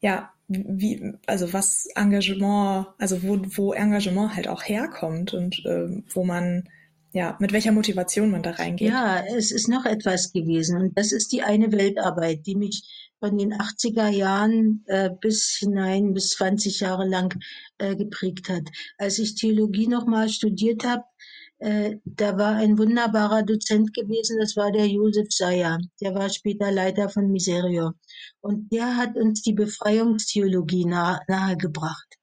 ja, 0.01 0.33
wie, 0.49 1.13
also 1.27 1.53
was 1.53 1.87
Engagement, 1.95 2.89
also 2.99 3.23
wo, 3.23 3.39
wo 3.57 3.73
Engagement 3.73 4.35
halt 4.35 4.49
auch 4.49 4.65
herkommt 4.65 5.35
und 5.35 5.65
äh, 5.67 6.03
wo 6.13 6.25
man 6.25 6.69
ja, 7.17 7.35
mit 7.41 7.53
welcher 7.53 7.73
Motivation 7.73 8.31
man 8.31 8.43
da 8.43 8.51
reingeht. 8.51 8.91
Ja, 8.91 9.25
es 9.25 9.51
ist 9.51 9.69
noch 9.69 9.87
etwas 9.87 10.33
gewesen 10.33 10.77
und 10.77 10.99
das 10.99 11.13
ist 11.13 11.33
die 11.33 11.43
eine 11.43 11.73
Weltarbeit, 11.73 12.45
die 12.45 12.57
mich 12.57 12.83
von 13.21 13.39
den 13.39 13.55
80er 13.55 14.09
Jahren 14.09 14.85
äh, 14.85 15.09
bis 15.19 15.57
hinein, 15.59 16.13
bis 16.13 16.33
20 16.33 16.81
Jahre 16.81 17.09
lang 17.09 17.35
äh, 17.79 17.97
geprägt 17.97 18.51
hat. 18.51 18.65
Als 18.99 19.19
ich 19.19 19.35
Theologie 19.35 19.87
nochmal 19.87 20.29
studiert 20.29 20.85
habe, 20.85 21.05
äh, 21.59 21.97
da 22.05 22.37
war 22.37 22.57
ein 22.57 22.77
wunderbarer 22.77 23.45
Dozent 23.45 23.95
gewesen, 23.95 24.37
das 24.39 24.55
war 24.55 24.71
der 24.71 24.87
Josef 24.87 25.29
Seyer. 25.31 25.79
Der 26.03 26.15
war 26.15 26.29
später 26.29 26.71
Leiter 26.71 27.09
von 27.09 27.33
Miserio. 27.33 27.93
Und 28.43 28.71
der 28.71 28.99
hat 28.99 29.17
uns 29.17 29.41
die 29.41 29.55
Befreiungstheologie 29.55 30.85
nahe, 30.85 31.21
nahegebracht. 31.29 32.19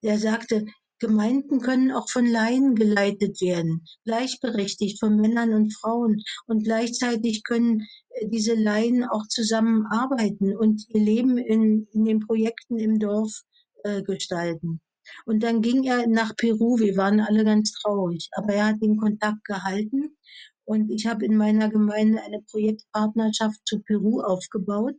Er 0.00 0.18
sagte, 0.18 0.64
Gemeinden 1.00 1.60
können 1.60 1.90
auch 1.90 2.08
von 2.08 2.26
Laien 2.26 2.74
geleitet 2.74 3.40
werden, 3.40 3.84
gleichberechtigt 4.04 5.00
von 5.00 5.16
Männern 5.16 5.54
und 5.54 5.74
Frauen. 5.74 6.22
Und 6.46 6.64
gleichzeitig 6.64 7.42
können 7.42 7.86
äh, 8.10 8.28
diese 8.28 8.54
Laien 8.54 9.04
auch 9.04 9.26
zusammenarbeiten 9.26 10.56
und 10.56 10.84
ihr 10.88 11.00
Leben 11.00 11.38
in, 11.38 11.88
in 11.92 12.04
den 12.04 12.20
Projekten 12.20 12.78
im 12.78 12.98
Dorf 12.98 13.42
äh, 13.82 14.02
gestalten. 14.02 14.80
Und 15.24 15.42
dann 15.42 15.62
ging 15.62 15.84
er 15.84 16.06
nach 16.06 16.36
Peru. 16.36 16.78
Wir 16.78 16.96
waren 16.96 17.20
alle 17.20 17.44
ganz 17.44 17.72
traurig, 17.72 18.28
aber 18.32 18.54
er 18.54 18.66
hat 18.66 18.82
den 18.82 18.96
Kontakt 18.96 19.44
gehalten. 19.44 20.16
Und 20.64 20.90
ich 20.90 21.06
habe 21.06 21.24
in 21.24 21.36
meiner 21.36 21.68
Gemeinde 21.70 22.22
eine 22.22 22.42
Projektpartnerschaft 22.42 23.60
zu 23.64 23.80
Peru 23.80 24.20
aufgebaut. 24.20 24.94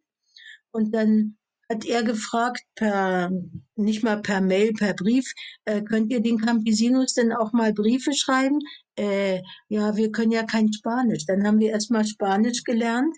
Und 0.72 0.94
dann 0.94 1.38
hat 1.72 1.86
er 1.86 2.04
gefragt, 2.04 2.64
per, 2.76 3.32
nicht 3.76 4.04
mal 4.04 4.22
per 4.22 4.42
Mail, 4.42 4.74
per 4.74 4.94
Brief, 4.94 5.34
äh, 5.66 5.82
könnt 5.82 6.12
ihr 6.12 6.20
den 6.20 6.38
Campesinos 6.38 7.14
denn 7.14 7.32
auch 7.32 7.54
mal 7.54 7.74
Briefe 7.74 8.14
schreiben? 8.14 8.60
Äh, 8.98 9.42
ja, 9.70 9.96
wir 9.96 10.12
können 10.12 10.34
ja 10.34 10.44
kein 10.44 10.72
Spanisch. 10.74 11.26
Dann 11.26 11.48
haben 11.48 11.60
wir 11.60 11.70
erstmal 11.70 12.06
Spanisch 12.06 12.64
gelernt 12.64 13.16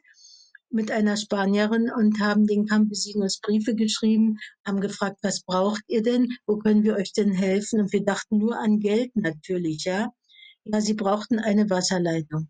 mit 0.70 0.92
einer 0.92 1.18
Spanierin 1.18 1.92
und 1.92 2.20
haben 2.20 2.46
den 2.46 2.68
Campesinos 2.68 3.40
Briefe 3.40 3.74
geschrieben, 3.74 4.38
haben 4.66 4.82
gefragt, 4.82 5.18
was 5.24 5.42
braucht 5.42 5.84
ihr 5.88 6.04
denn? 6.04 6.30
Wo 6.46 6.58
können 6.58 6.84
wir 6.84 6.96
euch 6.96 7.12
denn 7.14 7.32
helfen? 7.32 7.82
Und 7.82 7.94
wir 7.94 8.04
dachten 8.04 8.38
nur 8.38 8.60
an 8.60 8.80
Geld 8.80 9.16
natürlich, 9.16 9.86
ja. 9.86 10.14
Ja, 10.66 10.80
sie 10.80 10.94
brauchten 10.94 11.40
eine 11.40 11.70
Wasserleitung. 11.72 12.50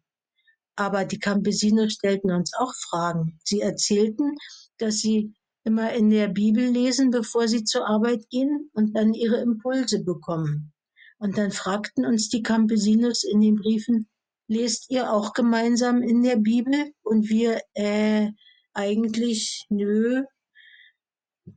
Aber 0.75 1.05
die 1.05 1.19
Campesinos 1.19 1.93
stellten 1.93 2.31
uns 2.31 2.51
auch 2.53 2.73
Fragen. 2.89 3.39
Sie 3.43 3.61
erzählten, 3.61 4.35
dass 4.77 4.97
sie 4.97 5.33
immer 5.63 5.93
in 5.93 6.09
der 6.09 6.27
Bibel 6.27 6.65
lesen, 6.65 7.11
bevor 7.11 7.47
sie 7.47 7.63
zur 7.63 7.87
Arbeit 7.87 8.29
gehen 8.29 8.69
und 8.73 8.95
dann 8.95 9.13
ihre 9.13 9.41
Impulse 9.41 10.03
bekommen. 10.03 10.73
Und 11.17 11.37
dann 11.37 11.51
fragten 11.51 12.05
uns 12.05 12.27
die 12.29 12.43
Campesinos 12.43 13.23
in 13.23 13.39
den 13.39 13.55
Briefen, 13.55 14.09
lest 14.47 14.91
ihr 14.91 15.11
auch 15.11 15.33
gemeinsam 15.33 16.01
in 16.01 16.21
der 16.21 16.37
Bibel? 16.37 16.93
Und 17.01 17.29
wir, 17.29 17.61
äh, 17.73 18.31
eigentlich, 18.73 19.65
nö. 19.69 20.23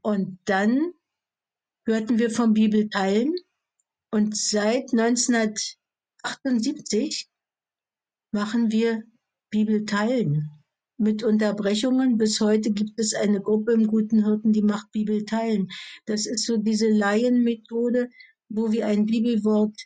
Und 0.02 0.38
dann 0.44 0.92
hörten 1.84 2.18
wir 2.18 2.30
vom 2.30 2.52
Bibelteilen 2.52 3.34
und 4.10 4.36
seit 4.36 4.92
1978 4.92 7.28
machen 8.32 8.72
wir 8.72 9.04
Bibelteilen 9.50 10.50
mit 10.98 11.22
Unterbrechungen. 11.22 12.16
Bis 12.18 12.40
heute 12.40 12.72
gibt 12.72 12.98
es 12.98 13.14
eine 13.14 13.40
Gruppe 13.40 13.72
im 13.72 13.86
Guten 13.86 14.24
Hirten, 14.24 14.52
die 14.52 14.62
macht 14.62 14.90
Bibelteilen. 14.92 15.68
Das 16.06 16.26
ist 16.26 16.46
so 16.46 16.56
diese 16.56 16.88
Laienmethode, 16.88 18.08
wo 18.48 18.72
wir 18.72 18.86
ein 18.86 19.06
Bibelwort 19.06 19.76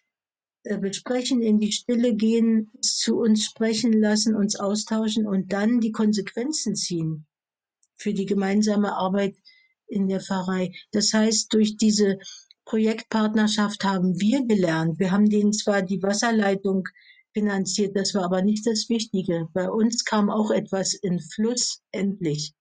äh, 0.65 0.79
besprechen, 0.79 1.43
in 1.43 1.59
die 1.59 1.73
Stille 1.73 2.15
gehen, 2.15 2.71
zu 2.81 3.17
uns 3.19 3.45
sprechen 3.45 3.93
lassen, 3.93 4.37
uns 4.37 4.57
austauschen 4.57 5.27
und 5.27 5.53
dann 5.53 5.81
die 5.81 5.93
Konsequenzen 5.93 6.77
ziehen 6.77 7.27
für 7.97 8.13
die 8.15 8.27
gemeinsame 8.27 8.95
Arbeit 8.95 9.37
in 9.87 10.09
der 10.09 10.21
Pfarrei. 10.21 10.73
Das 10.93 11.13
heißt, 11.13 11.53
durch 11.53 11.77
diese 11.77 12.19
Projektpartnerschaft 12.65 13.85
haben 13.85 14.21
wir 14.21 14.47
gelernt. 14.47 14.99
Wir 14.99 15.11
haben 15.11 15.29
denen 15.29 15.53
zwar 15.53 15.83
die 15.83 16.03
Wasserleitung 16.03 16.87
finanziert. 17.33 17.97
Das 17.97 18.15
war 18.15 18.25
aber 18.25 18.43
nicht 18.43 18.67
das 18.67 18.89
Wichtige. 18.89 19.49
Bei 19.53 19.71
uns 19.71 20.05
kam 20.05 20.31
auch 20.31 20.51
etwas 20.51 20.95
in 20.95 21.21
Fluss 21.21 21.83
endlich. 21.93 22.55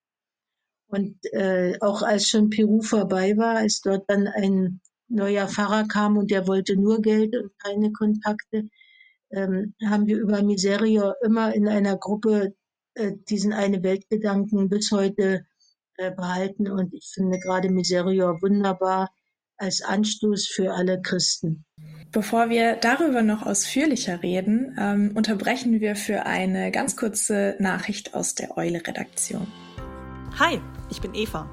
Und 0.88 1.18
äh, 1.34 1.78
auch 1.82 2.02
als 2.02 2.28
schon 2.28 2.50
Peru 2.50 2.82
vorbei 2.82 3.38
war, 3.38 3.58
als 3.58 3.82
dort 3.82 4.10
dann 4.10 4.28
ein 4.28 4.82
neuer 5.08 5.48
Pfarrer 5.48 5.88
kam 5.88 6.18
und 6.18 6.32
der 6.32 6.48
wollte 6.48 6.76
nur 6.76 7.02
Geld 7.02 7.36
und 7.36 7.52
keine 7.60 7.92
Kontakte, 7.92 8.70
ähm, 9.32 9.76
haben 9.86 10.08
wir 10.08 10.18
über 10.18 10.42
Miserio 10.44 11.14
immer 11.24 11.54
in 11.54 11.68
einer 11.68 11.98
Gruppe 11.98 12.56
äh, 12.96 13.14
diesen 13.30 13.54
eine 13.54 13.84
Weltgedanken 13.84 14.70
bis 14.70 14.92
heute 14.92 15.46
äh, 15.98 16.12
behalten. 16.12 16.70
Und 16.70 16.94
ich 16.94 17.12
finde 17.14 17.40
gerade 17.40 17.70
Miserio 17.70 18.42
wunderbar 18.42 19.10
als 19.60 19.82
Anstoß 19.82 20.48
für 20.48 20.74
alle 20.74 21.02
Christen. 21.02 21.66
Bevor 22.12 22.50
wir 22.50 22.76
darüber 22.76 23.22
noch 23.22 23.46
ausführlicher 23.46 24.24
reden, 24.24 24.76
ähm, 24.80 25.12
unterbrechen 25.14 25.80
wir 25.80 25.96
für 25.96 26.26
eine 26.26 26.72
ganz 26.72 26.96
kurze 26.96 27.56
Nachricht 27.60 28.16
aus 28.16 28.34
der 28.34 28.58
Eule-Redaktion. 28.58 29.46
Hi, 30.40 30.60
ich 30.90 31.02
bin 31.02 31.14
Eva. 31.14 31.48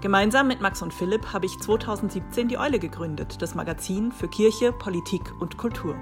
Gemeinsam 0.00 0.48
mit 0.48 0.60
Max 0.60 0.82
und 0.82 0.92
Philipp 0.92 1.32
habe 1.32 1.46
ich 1.46 1.56
2017 1.60 2.48
die 2.48 2.58
Eule 2.58 2.80
gegründet, 2.80 3.40
das 3.40 3.54
Magazin 3.54 4.10
für 4.10 4.28
Kirche, 4.28 4.72
Politik 4.72 5.22
und 5.40 5.56
Kultur. 5.56 5.96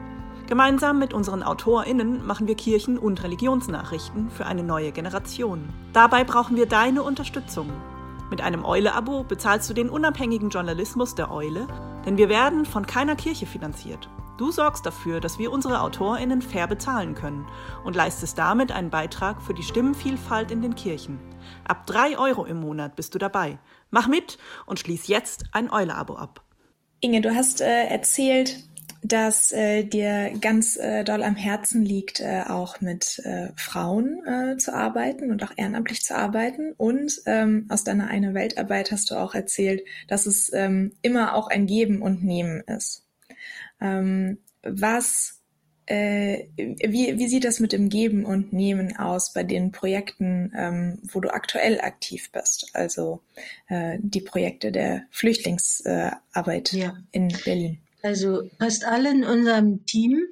Gemeinsam 0.48 0.98
mit 0.98 1.12
unseren 1.12 1.42
AutorInnen 1.42 2.26
machen 2.26 2.48
wir 2.48 2.56
Kirchen- 2.56 2.98
und 2.98 3.22
Religionsnachrichten 3.22 4.30
für 4.30 4.46
eine 4.46 4.62
neue 4.62 4.92
Generation. 4.92 5.68
Dabei 5.92 6.24
brauchen 6.24 6.56
wir 6.56 6.66
deine 6.66 7.02
Unterstützung. 7.02 7.70
Mit 8.30 8.40
einem 8.40 8.64
Eule-Abo 8.64 9.24
bezahlst 9.24 9.68
du 9.68 9.74
den 9.74 9.90
unabhängigen 9.90 10.50
Journalismus 10.50 11.16
der 11.16 11.32
Eule, 11.32 11.66
denn 12.06 12.16
wir 12.16 12.28
werden 12.28 12.64
von 12.64 12.86
keiner 12.86 13.16
Kirche 13.16 13.44
finanziert. 13.44 14.08
Du 14.38 14.52
sorgst 14.52 14.86
dafür, 14.86 15.20
dass 15.20 15.38
wir 15.38 15.52
unsere 15.52 15.80
AutorInnen 15.80 16.40
fair 16.40 16.66
bezahlen 16.66 17.14
können 17.14 17.46
und 17.84 17.96
leistest 17.96 18.38
damit 18.38 18.72
einen 18.72 18.88
Beitrag 18.88 19.42
für 19.42 19.52
die 19.52 19.64
Stimmenvielfalt 19.64 20.50
in 20.50 20.62
den 20.62 20.76
Kirchen. 20.76 21.18
Ab 21.66 21.86
drei 21.86 22.16
Euro 22.16 22.44
im 22.44 22.60
Monat 22.60 22.96
bist 22.96 23.14
du 23.14 23.18
dabei. 23.18 23.58
Mach 23.90 24.06
mit 24.06 24.38
und 24.64 24.78
schließ 24.78 25.08
jetzt 25.08 25.44
ein 25.52 25.70
Eule-Abo 25.70 26.14
ab. 26.14 26.42
Inge, 27.00 27.20
du 27.20 27.34
hast 27.34 27.60
äh, 27.60 27.86
erzählt, 27.86 28.56
dass 29.02 29.52
äh, 29.52 29.84
dir 29.84 30.32
ganz 30.40 30.76
äh, 30.76 31.04
doll 31.04 31.22
am 31.22 31.36
Herzen 31.36 31.82
liegt, 31.82 32.20
äh, 32.20 32.42
auch 32.46 32.80
mit 32.80 33.20
äh, 33.24 33.48
Frauen 33.56 34.22
äh, 34.26 34.56
zu 34.58 34.74
arbeiten 34.74 35.30
und 35.30 35.42
auch 35.42 35.52
ehrenamtlich 35.56 36.02
zu 36.02 36.14
arbeiten. 36.14 36.72
Und 36.76 37.22
ähm, 37.26 37.66
aus 37.70 37.84
deiner 37.84 38.08
eine 38.08 38.34
Weltarbeit 38.34 38.92
hast 38.92 39.10
du 39.10 39.14
auch 39.14 39.34
erzählt, 39.34 39.82
dass 40.08 40.26
es 40.26 40.52
ähm, 40.52 40.92
immer 41.02 41.34
auch 41.34 41.48
ein 41.48 41.66
Geben 41.66 42.02
und 42.02 42.22
Nehmen 42.22 42.60
ist. 42.66 43.06
Ähm, 43.80 44.38
was, 44.62 45.40
äh, 45.86 46.48
wie, 46.56 47.18
wie 47.18 47.28
sieht 47.28 47.44
das 47.44 47.58
mit 47.58 47.72
dem 47.72 47.88
Geben 47.88 48.26
und 48.26 48.52
Nehmen 48.52 48.96
aus 48.98 49.32
bei 49.32 49.44
den 49.44 49.72
Projekten, 49.72 50.52
ähm, 50.54 50.98
wo 51.04 51.20
du 51.20 51.32
aktuell 51.32 51.80
aktiv 51.80 52.30
bist? 52.32 52.70
Also 52.74 53.22
äh, 53.68 53.96
die 54.00 54.20
Projekte 54.20 54.72
der 54.72 55.04
Flüchtlingsarbeit 55.10 56.72
ja. 56.72 56.98
in 57.12 57.28
Berlin. 57.44 57.78
Also 58.02 58.48
fast 58.58 58.84
alle 58.84 59.10
in 59.10 59.24
unserem 59.24 59.84
Team 59.84 60.24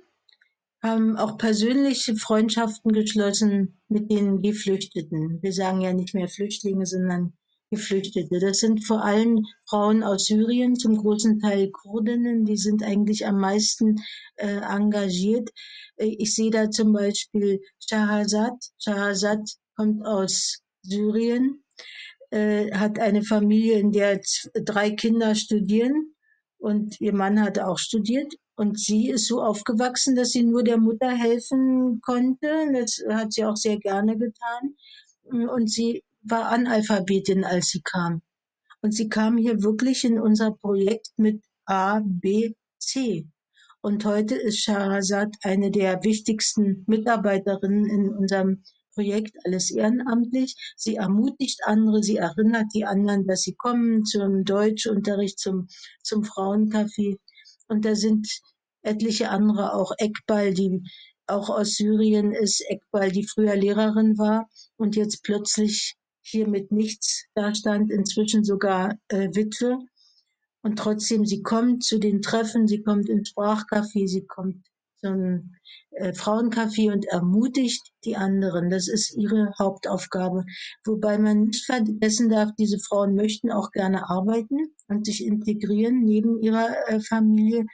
haben 0.82 1.16
auch 1.16 1.38
persönliche 1.38 2.16
Freundschaften 2.16 2.92
geschlossen 2.92 3.80
mit 3.88 4.10
den 4.10 4.42
Geflüchteten. 4.42 5.42
Wir 5.42 5.52
sagen 5.52 5.80
ja 5.80 5.92
nicht 5.92 6.14
mehr 6.14 6.28
Flüchtlinge, 6.28 6.86
sondern 6.86 7.34
Geflüchtete. 7.70 8.38
Das 8.38 8.60
sind 8.60 8.86
vor 8.86 9.04
allem 9.04 9.44
Frauen 9.68 10.02
aus 10.02 10.26
Syrien, 10.26 10.76
zum 10.76 10.96
großen 10.96 11.40
Teil 11.40 11.70
Kurdinnen, 11.70 12.46
die 12.46 12.56
sind 12.56 12.82
eigentlich 12.82 13.26
am 13.26 13.38
meisten 13.38 13.96
äh, 14.36 14.60
engagiert. 14.60 15.50
Äh, 15.96 16.16
ich 16.18 16.34
sehe 16.34 16.50
da 16.50 16.70
zum 16.70 16.92
Beispiel 16.92 17.60
Shahazad. 17.86 18.54
Shahazad 18.78 19.46
kommt 19.76 20.06
aus 20.06 20.60
Syrien, 20.82 21.62
äh, 22.30 22.72
hat 22.72 22.98
eine 22.98 23.22
Familie, 23.22 23.78
in 23.78 23.92
der 23.92 24.20
drei 24.54 24.90
Kinder 24.92 25.34
studieren 25.34 26.14
und 26.58 27.00
ihr 27.00 27.14
Mann 27.14 27.40
hatte 27.40 27.66
auch 27.66 27.78
studiert. 27.78 28.32
Und 28.56 28.78
sie 28.78 29.08
ist 29.08 29.26
so 29.26 29.40
aufgewachsen, 29.42 30.16
dass 30.16 30.30
sie 30.30 30.42
nur 30.42 30.64
der 30.64 30.78
Mutter 30.78 31.10
helfen 31.10 32.00
konnte. 32.00 32.72
Das 32.72 33.00
hat 33.08 33.32
sie 33.32 33.44
auch 33.44 33.56
sehr 33.56 33.78
gerne 33.78 34.18
getan. 34.18 34.74
Und 35.22 35.70
sie 35.70 36.02
war 36.22 36.48
Analphabetin, 36.50 37.44
als 37.44 37.68
sie 37.68 37.82
kam. 37.82 38.22
Und 38.82 38.92
sie 38.92 39.08
kam 39.08 39.36
hier 39.36 39.62
wirklich 39.62 40.04
in 40.04 40.20
unser 40.20 40.52
Projekt 40.52 41.10
mit 41.16 41.42
A, 41.66 42.00
B, 42.04 42.54
C. 42.78 43.28
Und 43.80 44.04
heute 44.04 44.34
ist 44.34 44.58
Shahrazad 44.58 45.34
eine 45.42 45.70
der 45.70 46.02
wichtigsten 46.02 46.84
Mitarbeiterinnen 46.86 47.86
in 47.86 48.08
unserem 48.08 48.62
Projekt 48.98 49.36
alles 49.44 49.70
ehrenamtlich. 49.70 50.56
Sie 50.76 50.96
ermutigt 50.96 51.60
andere, 51.64 52.02
sie 52.02 52.16
erinnert 52.16 52.66
die 52.74 52.84
anderen, 52.84 53.28
dass 53.28 53.42
sie 53.42 53.54
kommen 53.54 54.04
zum 54.04 54.44
Deutschunterricht, 54.44 55.38
zum, 55.38 55.68
zum 56.02 56.24
Frauencafé. 56.24 57.16
Und 57.68 57.84
da 57.84 57.94
sind 57.94 58.26
etliche 58.82 59.30
andere, 59.30 59.72
auch 59.74 59.92
Ekbal, 59.98 60.52
die 60.52 60.82
auch 61.28 61.48
aus 61.48 61.76
Syrien 61.76 62.32
ist, 62.32 62.60
Ekbal, 62.68 63.12
die 63.12 63.24
früher 63.24 63.54
Lehrerin 63.54 64.18
war 64.18 64.48
und 64.76 64.96
jetzt 64.96 65.22
plötzlich 65.22 65.94
hier 66.20 66.48
mit 66.48 66.72
nichts 66.72 67.26
dastand, 67.36 67.92
inzwischen 67.92 68.42
sogar 68.42 68.96
äh, 69.06 69.28
Witwe. 69.32 69.78
Und 70.62 70.76
trotzdem, 70.76 71.24
sie 71.24 71.42
kommt 71.42 71.84
zu 71.84 72.00
den 72.00 72.20
Treffen, 72.20 72.66
sie 72.66 72.82
kommt 72.82 73.08
ins 73.08 73.30
Sprachcafé, 73.30 74.08
sie 74.08 74.26
kommt 74.26 74.66
zum 75.00 75.54
äh, 75.90 76.12
Frauencafé 76.12 76.92
und 76.92 77.06
ermutigt 77.06 77.92
die 78.04 78.16
anderen. 78.16 78.70
Das 78.70 78.88
ist 78.88 79.16
ihre 79.16 79.52
Hauptaufgabe. 79.58 80.44
Wobei 80.84 81.18
man 81.18 81.44
nicht 81.44 81.64
vergessen 81.64 82.28
darf, 82.28 82.50
diese 82.58 82.78
Frauen 82.78 83.14
möchten 83.14 83.50
auch 83.50 83.70
gerne 83.70 84.08
arbeiten 84.08 84.74
und 84.88 85.06
sich 85.06 85.24
integrieren 85.24 86.04
neben 86.04 86.40
ihrer 86.40 86.68
äh, 86.88 87.00
Familie. 87.00 87.66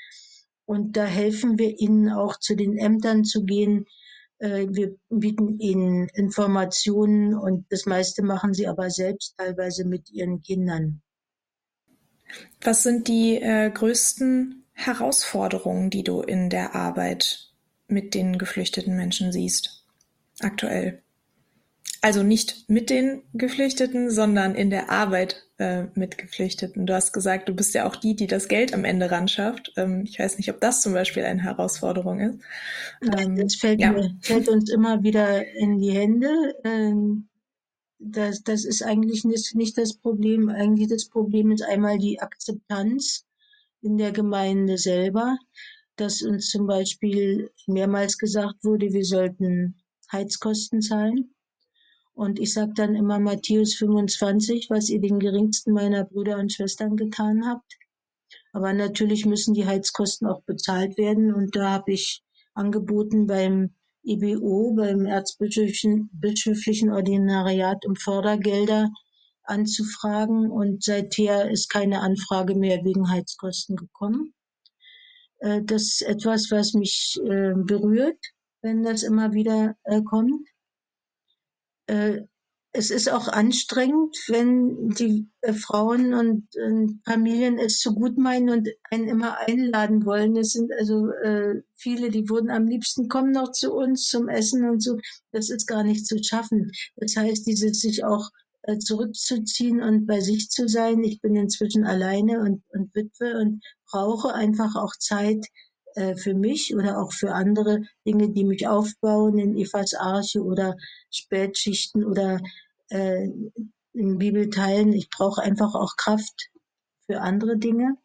Und 0.66 0.96
da 0.96 1.04
helfen 1.04 1.58
wir 1.58 1.78
ihnen 1.78 2.10
auch 2.10 2.38
zu 2.38 2.54
den 2.54 2.76
Ämtern 2.76 3.24
zu 3.24 3.44
gehen. 3.44 3.87
Äh, 4.38 4.66
wir 4.70 4.96
bieten 5.10 5.58
ihnen 5.58 6.08
Informationen 6.14 7.34
und 7.34 7.66
das 7.70 7.87
meiste 7.87 8.22
machen 8.22 8.54
sie 8.54 8.66
aber 8.66 8.90
selbst, 8.90 9.37
teilweise 9.37 9.84
mit 9.84 10.10
ihren 10.10 10.42
Kindern. 10.42 11.02
Was 12.62 12.82
sind 12.82 13.08
die 13.08 13.37
äh, 13.37 13.70
größten 13.70 14.63
Herausforderungen, 14.74 15.88
die 15.88 16.04
du 16.04 16.20
in 16.20 16.50
der 16.50 16.74
Arbeit 16.74 17.50
mit 17.87 18.14
den 18.14 18.38
geflüchteten 18.38 18.96
Menschen 18.96 19.32
siehst, 19.32 19.84
aktuell? 20.40 21.00
Also 22.02 22.22
nicht 22.22 22.68
mit 22.68 22.90
den 22.90 23.22
Geflüchteten, 23.32 24.10
sondern 24.10 24.54
in 24.54 24.68
der 24.68 24.90
Arbeit 24.90 25.46
äh, 25.56 25.84
mit 25.94 26.18
Geflüchteten. 26.18 26.84
Du 26.84 26.92
hast 26.92 27.14
gesagt, 27.14 27.48
du 27.48 27.54
bist 27.54 27.72
ja 27.72 27.87
auch 27.87 27.96
die, 27.96 28.14
die 28.14 28.26
das 28.26 28.48
Geld 28.48 28.74
am 28.74 28.84
Ende 28.84 29.10
ran 29.10 29.26
schafft. 29.26 29.72
Ähm, 29.76 30.02
ich 30.04 30.18
weiß 30.18 30.37
nicht, 30.37 30.50
ob 30.50 30.60
das 30.60 30.82
zum 30.82 30.92
Beispiel 30.92 31.24
eine 31.24 31.42
Herausforderung 31.42 32.20
ist. 32.20 32.38
Nein, 33.00 33.37
das 33.37 33.54
fällt, 33.54 33.80
ja. 33.80 33.92
mir, 33.92 34.14
fällt 34.20 34.50
uns 34.50 34.70
immer 34.70 35.02
wieder 35.02 35.46
in 35.54 35.78
die 35.78 35.92
Hände. 35.92 36.28
Ähm, 36.64 37.28
das, 37.98 38.42
das 38.42 38.66
ist 38.66 38.82
eigentlich 38.82 39.24
nicht, 39.24 39.54
nicht 39.54 39.78
das 39.78 39.94
Problem. 39.94 40.50
Eigentlich 40.50 40.88
das 40.88 41.08
Problem 41.08 41.52
ist 41.52 41.62
einmal 41.62 41.98
die 41.98 42.20
Akzeptanz 42.20 43.24
in 43.84 43.98
der 43.98 44.12
Gemeinde 44.12 44.78
selber, 44.78 45.38
dass 45.96 46.22
uns 46.22 46.48
zum 46.48 46.66
Beispiel 46.66 47.50
mehrmals 47.66 48.18
gesagt 48.18 48.64
wurde, 48.64 48.92
wir 48.92 49.04
sollten 49.04 49.76
Heizkosten 50.10 50.80
zahlen. 50.80 51.34
Und 52.14 52.38
ich 52.38 52.52
sage 52.52 52.72
dann 52.74 52.94
immer 52.94 53.18
Matthäus 53.18 53.74
25, 53.74 54.68
was 54.70 54.88
ihr 54.88 55.00
den 55.00 55.18
geringsten 55.18 55.72
meiner 55.72 56.04
Brüder 56.04 56.38
und 56.38 56.52
Schwestern 56.52 56.96
getan 56.96 57.46
habt. 57.46 57.76
Aber 58.52 58.72
natürlich 58.72 59.26
müssen 59.26 59.52
die 59.52 59.66
Heizkosten 59.66 60.28
auch 60.28 60.42
bezahlt 60.42 60.96
werden. 60.96 61.34
Und 61.34 61.54
da 61.56 61.72
habe 61.72 61.92
ich 61.92 62.22
angeboten 62.54 63.26
beim 63.26 63.74
IBO, 64.04 64.74
beim 64.74 65.06
Erzbischöflichen 65.06 66.08
Bischöflichen 66.12 66.90
Ordinariat 66.90 67.84
um 67.84 67.96
Fördergelder 67.96 68.90
anzufragen. 69.44 70.50
Und 70.50 70.83
seither 70.83 71.50
ist 71.50 71.70
keine 71.70 72.00
Anfrage 72.00 72.54
mehr 72.54 72.85
wegen 72.85 73.11
Heizkosten 73.11 73.76
gekommen. 73.76 74.35
Äh, 75.44 75.62
das 75.64 75.83
ist 75.83 76.02
etwas, 76.02 76.50
was 76.50 76.72
mich 76.74 77.18
äh, 77.22 77.52
berührt, 77.54 78.18
wenn 78.62 78.83
das 78.83 79.02
immer 79.02 79.33
wieder 79.33 79.76
äh, 79.85 80.02
kommt 80.02 80.48
es 82.76 82.90
ist 82.90 83.12
auch 83.12 83.28
anstrengend, 83.28 84.16
wenn 84.28 84.88
die 84.88 85.28
Frauen 85.52 86.14
und, 86.14 86.48
Familien 87.04 87.59
es 87.59 87.80
so 87.80 87.92
gut 87.92 88.16
meinen 88.16 88.48
und 88.48 88.68
einen 88.90 89.07
immer 89.07 89.38
einladen 89.38 90.07
wollen. 90.07 90.35
Es 90.37 90.52
sind 90.52 90.72
also 90.72 91.11
viele, 91.76 92.09
die 92.09 92.28
würden 92.30 92.50
am 92.50 92.66
liebsten 92.66 93.09
kommen 93.09 93.33
noch 93.33 93.52
zu 93.52 93.74
uns 93.74 94.09
zum 94.09 94.30
Essen 94.30 94.66
und 94.68 94.83
so. 94.83 94.96
Das 95.30 95.50
ist 95.50 95.66
gar 95.66 95.85
nicht 95.85 96.07
zu 96.07 96.16
schaffen. 96.22 96.72
Das 96.96 97.14
heißt, 97.16 97.46
dieses 97.46 97.80
sich 97.80 98.02
auch 98.02 98.30
zurückzuziehen 98.79 99.83
und 99.83 100.07
bei 100.07 100.20
sich 100.20 100.48
zu 100.48 100.68
sein. 100.68 101.05
Ich 101.05 101.20
bin 101.20 101.37
inzwischen 101.37 101.85
alleine 101.85 102.40
und, 102.40 102.62
und 102.68 102.94
Witwe 102.94 103.38
und 103.38 103.62
brauche 103.90 104.35
einfach 104.35 104.74
auch 104.77 104.94
Zeit, 104.98 105.46
äh, 105.94 106.16
für 106.16 106.35
mich 106.35 106.74
oder 106.74 106.98
auch 106.98 107.12
für 107.12 107.33
andere 107.33 107.83
Dinge, 108.07 108.31
die 108.31 108.44
mich 108.44 108.66
aufbauen 108.66 109.38
in 109.38 109.57
Evas 109.57 109.94
Arche 109.94 110.42
oder 110.42 110.77
Spätschichten 111.11 112.05
oder 112.05 112.40
äh, 112.88 113.29
in 113.92 114.18
Bibelteilen. 114.18 114.92
Ich 114.92 115.09
brauche 115.09 115.42
einfach 115.42 115.74
auch 115.74 115.96
Kraft 115.96 116.50
für 117.07 117.20
andere 117.20 117.59
Dinge. 117.59 117.96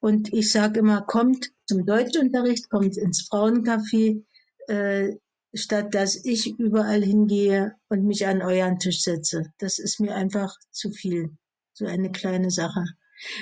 Und 0.00 0.32
ich 0.32 0.50
sage 0.50 0.80
immer, 0.80 1.02
kommt 1.02 1.50
zum 1.66 1.84
Deutschunterricht, 1.84 2.70
kommt 2.70 2.96
ins 2.96 3.28
Frauencafé, 3.28 4.24
äh, 4.68 5.16
statt 5.54 5.94
dass 5.94 6.24
ich 6.24 6.58
überall 6.58 7.02
hingehe 7.02 7.74
und 7.88 8.04
mich 8.04 8.26
an 8.26 8.42
euren 8.42 8.78
Tisch 8.78 9.02
setze. 9.02 9.52
Das 9.58 9.78
ist 9.78 10.00
mir 10.00 10.14
einfach 10.14 10.54
zu 10.70 10.90
viel. 10.90 11.36
So 11.72 11.86
eine 11.86 12.10
kleine 12.10 12.50
Sache. 12.50 12.84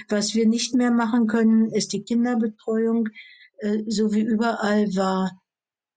Was 0.09 0.35
wir 0.35 0.47
nicht 0.47 0.75
mehr 0.75 0.91
machen 0.91 1.27
können, 1.27 1.71
ist 1.71 1.93
die 1.93 2.05
Kinderbetreuung. 2.05 3.09
Äh, 3.59 3.83
so 3.87 4.13
wie 4.13 4.23
überall 4.23 4.95
war 4.95 5.41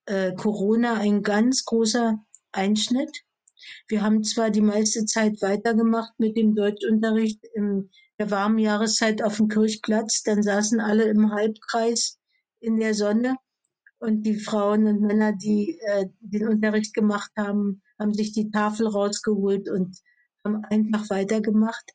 äh, 0.06 0.34
Corona 0.34 0.96
ein 0.96 1.22
ganz 1.22 1.65
großer 1.65 2.17
Einschnitt. 2.52 3.24
Wir 3.88 4.02
haben 4.02 4.24
zwar 4.24 4.50
die 4.50 4.62
meiste 4.62 5.06
Zeit 5.06 5.41
weitergemacht 5.41 6.13
mit 6.20 6.38
dem 6.38 6.56
Deutschunterricht 6.56 7.43
in 7.54 7.89
der 8.20 8.32
warmen 8.32 8.60
Jahreszeit 8.60 9.22
auf 9.22 9.38
dem 9.38 9.48
Kirchplatz, 9.48 10.24
dann 10.24 10.41
saßen 10.41 10.80
alle 10.80 11.04
im 11.04 11.32
Halbkreis 11.32 12.17
in 12.60 12.78
der 12.78 12.93
Sonne 12.93 13.36
und 13.99 14.23
die 14.23 14.39
Frauen 14.39 14.86
und 14.88 15.01
Männer, 15.01 15.33
die 15.33 15.79
äh, 15.79 16.07
den 16.19 16.47
Unterricht 16.47 16.93
gemacht 16.93 17.31
haben, 17.38 17.81
haben 17.99 18.13
sich 18.13 18.31
die 18.31 18.51
Tafel 18.51 18.88
rausgeholt 18.88 19.69
und 19.69 19.97
haben 20.43 20.63
einfach 20.65 21.10
weitergemacht. 21.10 21.93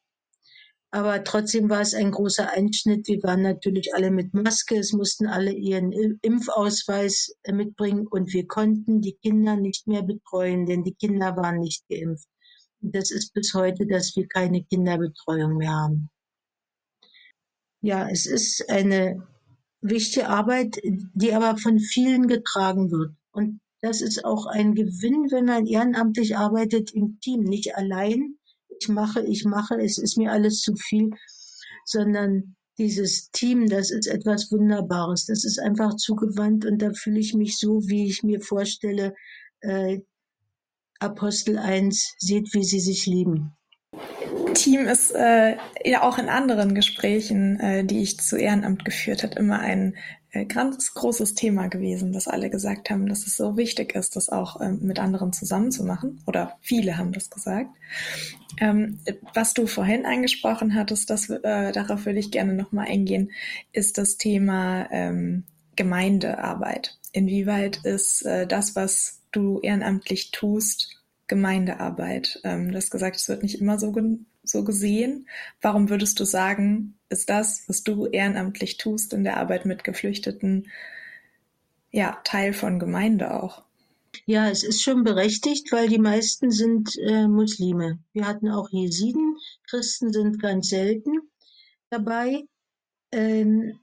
Aber 0.95 1.25
trotzdem 1.25 1.71
war 1.71 1.81
es 1.81 1.95
ein 1.95 2.11
großer 2.11 2.51
Einschnitt. 2.51 3.09
Wir 3.09 3.23
waren 3.23 3.41
natürlich 3.41 3.95
alle 3.95 4.11
mit 4.11 4.35
Maske. 4.35 4.77
Es 4.77 4.93
mussten 4.93 5.27
alle 5.27 5.53
ihren 5.53 5.93
Impfausweis 6.21 7.35
äh, 7.45 7.53
mitbringen 7.53 8.07
und 8.07 8.33
wir 8.35 8.47
konnten 8.47 9.01
die 9.01 9.15
Kinder 9.15 9.57
nicht 9.57 9.87
mehr 9.87 10.03
betreuen, 10.03 10.67
denn 10.67 10.85
die 10.85 10.95
Kinder 10.95 11.37
waren 11.37 11.61
nicht 11.61 11.89
geimpft. 11.89 12.29
Und 12.83 12.95
das 12.95 13.11
ist 13.11 13.33
bis 13.33 13.55
heute, 13.55 13.87
dass 13.87 14.15
wir 14.17 14.27
keine 14.29 14.65
Kinderbetreuung 14.65 15.57
mehr 15.57 15.73
haben. 15.73 16.11
Ja, 17.81 18.09
es 18.09 18.27
ist 18.27 18.69
eine 18.69 19.27
wichtige 19.83 20.29
Arbeit, 20.29 20.79
die 20.83 21.33
aber 21.35 21.59
von 21.59 21.79
vielen 21.79 22.29
getragen 22.29 22.91
wird. 22.91 23.15
Und 23.33 23.61
das 23.83 24.01
ist 24.01 24.25
auch 24.25 24.47
ein 24.47 24.75
Gewinn, 24.75 25.31
wenn 25.31 25.45
man 25.45 25.67
ehrenamtlich 25.67 26.37
arbeitet 26.37 26.93
im 26.95 27.19
Team, 27.21 27.43
nicht 27.43 27.77
allein, 27.77 28.37
ich 28.81 28.89
mache, 28.89 29.23
ich 29.25 29.45
mache, 29.45 29.75
es 29.81 29.99
ist 29.99 30.17
mir 30.17 30.33
alles 30.33 30.61
zu 30.61 30.75
viel, 30.77 31.11
sondern 31.85 32.57
dieses 32.79 33.31
Team, 33.31 33.69
das 33.69 33.91
ist 33.91 34.07
etwas 34.07 34.51
Wunderbares. 34.51 35.27
Das 35.27 35.45
ist 35.45 35.59
einfach 35.59 35.97
zugewandt 35.97 36.65
und 36.65 36.81
da 36.81 36.93
fühle 36.93 37.21
ich 37.21 37.35
mich 37.35 37.59
so, 37.59 37.81
wie 37.87 38.07
ich 38.07 38.23
mir 38.23 38.41
vorstelle, 38.41 39.15
äh, 39.61 40.01
Apostel 40.99 41.59
1, 41.59 42.15
seht, 42.19 42.55
wie 42.55 42.65
sie 42.65 42.81
sich 42.81 43.07
lieben. 43.07 43.53
Team 44.55 44.87
ist 44.87 45.11
äh, 45.13 45.57
ja 45.85 46.03
auch 46.03 46.19
in 46.19 46.29
anderen 46.29 46.75
Gesprächen, 46.75 47.59
äh, 47.61 47.85
die 47.85 48.03
ich 48.03 48.21
zu 48.21 48.37
Ehrenamt 48.37 48.85
geführt 48.85 49.23
habe, 49.23 49.35
immer 49.35 49.59
ein 49.59 49.97
äh, 50.31 50.45
ganz 50.45 50.95
großes 50.95 51.35
Thema 51.35 51.69
gewesen, 51.69 52.13
dass 52.13 52.29
alle 52.29 52.49
gesagt 52.49 52.89
haben, 52.91 53.07
dass 53.07 53.27
es 53.27 53.37
so 53.37 53.57
wichtig 53.57 53.95
ist, 53.95 54.17
das 54.17 54.29
auch 54.29 54.61
ähm, 54.61 54.79
mit 54.83 54.99
anderen 54.99 55.33
zusammen 55.33 55.71
zu 55.71 55.85
machen. 55.85 56.23
Oder 56.27 56.57
viele 56.61 56.97
haben 56.97 57.13
das 57.13 57.29
gesagt. 57.29 57.71
Ähm, 58.59 58.99
was 59.35 59.53
du 59.55 59.67
vorhin 59.67 60.07
angesprochen 60.07 60.75
hattest, 60.75 61.11
das, 61.11 61.29
äh, 61.29 61.73
darauf 61.73 62.07
würde 62.07 62.19
ich 62.19 62.31
gerne 62.31 62.55
nochmal 62.55 62.87
eingehen, 62.87 63.31
ist 63.73 63.99
das 63.99 64.17
Thema 64.17 64.89
ähm, 64.91 65.45
Gemeindearbeit. 65.77 66.99
Inwieweit 67.13 67.79
ist 67.85 68.23
äh, 68.23 68.47
das, 68.47 68.77
was 68.77 69.21
du 69.33 69.61
ehrenamtlich 69.61 70.31
tust, 70.31 71.02
Gemeindearbeit? 71.33 72.41
Ähm, 72.45 72.71
du 72.71 72.77
hast 72.77 72.91
gesagt, 72.91 73.17
es 73.17 73.27
wird 73.27 73.43
nicht 73.43 73.59
immer 73.59 73.79
so, 73.79 73.91
so 74.43 74.65
gesehen. 74.65 75.27
Warum 75.63 75.89
würdest 75.89 76.21
du 76.21 76.25
sagen, 76.25 76.99
ist 77.09 77.31
das, 77.31 77.65
was 77.69 77.83
du 77.83 78.05
ehrenamtlich 78.05 78.77
tust 78.77 79.15
in 79.15 79.25
der 79.25 79.39
Arbeit 79.39 79.65
mit 79.65 79.83
Geflüchteten, 79.83 80.69
ja, 81.91 82.21
Teil 82.25 82.53
von 82.53 82.79
Gemeinde 82.79 83.33
auch? 83.43 83.63
Ja, 84.27 84.51
es 84.51 84.63
ist 84.63 84.83
schon 84.83 85.05
berechtigt, 85.05 85.73
weil 85.73 85.89
die 85.89 85.99
meisten 85.99 86.51
sind 86.51 86.91
äh, 86.99 87.27
Muslime. 87.27 87.99
Wir 88.13 88.27
hatten 88.27 88.51
auch 88.51 88.69
Jesiden, 88.69 89.39
Christen 89.71 90.13
sind 90.13 90.39
ganz 90.39 90.69
selten 90.69 91.13
dabei. 91.89 92.43
Ähm, 93.11 93.79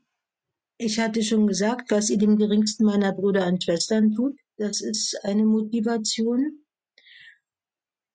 ich 0.78 1.00
hatte 1.00 1.24
schon 1.24 1.48
gesagt, 1.48 1.90
was 1.90 2.12
ihr 2.12 2.20
dem 2.20 2.38
geringsten 2.38 2.86
meiner 2.86 3.12
Brüder 3.12 3.48
und 3.48 3.64
Schwestern 3.64 4.14
tut, 4.14 4.38
das 4.58 4.82
ist 4.82 5.18
eine 5.24 5.46
Motivation. 5.46 6.60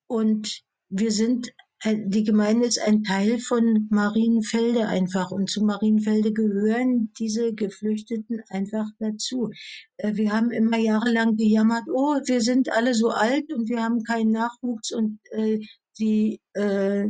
Und 0.06 0.62
wir 0.90 1.10
sind 1.10 1.52
die 1.86 2.24
Gemeinde 2.24 2.66
ist 2.66 2.80
ein 2.80 3.02
Teil 3.02 3.38
von 3.38 3.88
Marienfelde 3.90 4.86
einfach. 4.86 5.30
Und 5.30 5.50
zu 5.50 5.64
Marienfelde 5.64 6.32
gehören 6.32 7.12
diese 7.18 7.52
Geflüchteten 7.52 8.40
einfach 8.48 8.86
dazu. 8.98 9.50
Äh, 9.98 10.14
wir 10.14 10.32
haben 10.32 10.50
immer 10.50 10.78
jahrelang 10.78 11.36
gejammert, 11.36 11.84
oh, 11.92 12.18
wir 12.24 12.40
sind 12.40 12.72
alle 12.72 12.94
so 12.94 13.10
alt 13.10 13.52
und 13.52 13.68
wir 13.68 13.82
haben 13.82 14.02
keinen 14.02 14.30
Nachwuchs. 14.30 14.92
Und 14.92 15.18
äh, 15.32 15.60
die 15.98 16.40
äh, 16.54 17.08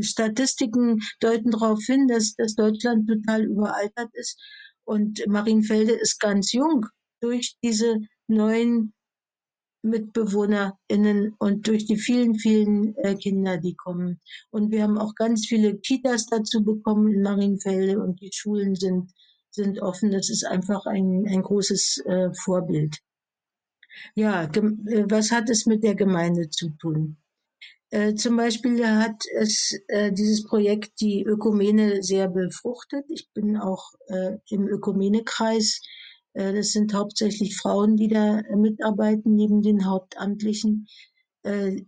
Statistiken 0.00 1.00
deuten 1.20 1.50
darauf 1.50 1.82
hin, 1.84 2.06
dass, 2.06 2.34
dass 2.36 2.54
Deutschland 2.54 3.08
total 3.08 3.44
überaltert 3.44 4.10
ist. 4.12 4.40
Und 4.84 5.26
Marienfelde 5.26 5.92
ist 5.92 6.20
ganz 6.20 6.52
jung 6.52 6.86
durch 7.20 7.56
diese 7.64 7.98
neuen 8.28 8.94
MitbewohnerInnen 9.84 11.34
und 11.38 11.66
durch 11.66 11.84
die 11.84 11.96
vielen, 11.96 12.34
vielen 12.34 12.96
äh, 12.96 13.14
Kinder, 13.14 13.58
die 13.58 13.74
kommen. 13.74 14.20
Und 14.50 14.70
wir 14.70 14.82
haben 14.82 14.98
auch 14.98 15.14
ganz 15.14 15.46
viele 15.46 15.76
Kitas 15.78 16.26
dazu 16.26 16.64
bekommen 16.64 17.12
in 17.12 17.22
Marienfelde 17.22 18.00
und 18.00 18.20
die 18.20 18.30
Schulen 18.32 18.74
sind, 18.74 19.12
sind 19.50 19.80
offen. 19.80 20.10
Das 20.10 20.30
ist 20.30 20.44
einfach 20.44 20.86
ein, 20.86 21.26
ein 21.28 21.42
großes 21.42 22.02
äh, 22.06 22.30
Vorbild. 22.34 22.98
Ja, 24.14 24.44
äh, 24.44 25.04
was 25.08 25.30
hat 25.30 25.50
es 25.50 25.66
mit 25.66 25.84
der 25.84 25.94
Gemeinde 25.94 26.50
zu 26.50 26.70
tun? 26.70 27.18
Äh, 27.90 28.14
zum 28.14 28.36
Beispiel 28.36 28.84
hat 28.86 29.22
es 29.36 29.78
äh, 29.88 30.10
dieses 30.10 30.44
Projekt 30.44 31.00
die 31.00 31.22
Ökumene 31.22 32.02
sehr 32.02 32.28
befruchtet. 32.28 33.04
Ich 33.08 33.30
bin 33.32 33.56
auch 33.56 33.92
äh, 34.08 34.38
im 34.48 34.66
Ökumenekreis 34.66 35.80
das 36.34 36.72
sind 36.72 36.92
hauptsächlich 36.92 37.56
Frauen, 37.56 37.96
die 37.96 38.08
da 38.08 38.42
mitarbeiten, 38.56 39.34
neben 39.34 39.62
den 39.62 39.86
Hauptamtlichen. 39.86 40.86
Äh, 41.42 41.82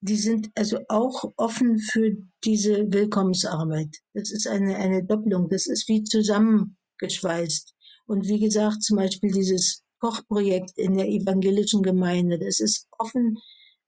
die 0.00 0.16
sind 0.16 0.50
also 0.54 0.78
auch 0.88 1.32
offen 1.36 1.78
für 1.78 2.16
diese 2.44 2.92
Willkommensarbeit. 2.92 3.96
Das 4.14 4.30
ist 4.30 4.46
eine, 4.46 4.76
eine 4.76 5.04
Doppelung. 5.04 5.48
Das 5.48 5.66
ist 5.66 5.88
wie 5.88 6.04
zusammengeschweißt. 6.04 7.74
Und 8.06 8.28
wie 8.28 8.38
gesagt, 8.38 8.82
zum 8.82 8.96
Beispiel 8.96 9.32
dieses 9.32 9.82
Kochprojekt 9.98 10.78
in 10.78 10.96
der 10.96 11.08
evangelischen 11.08 11.82
Gemeinde, 11.82 12.38
das 12.38 12.60
ist 12.60 12.86
offen 12.98 13.38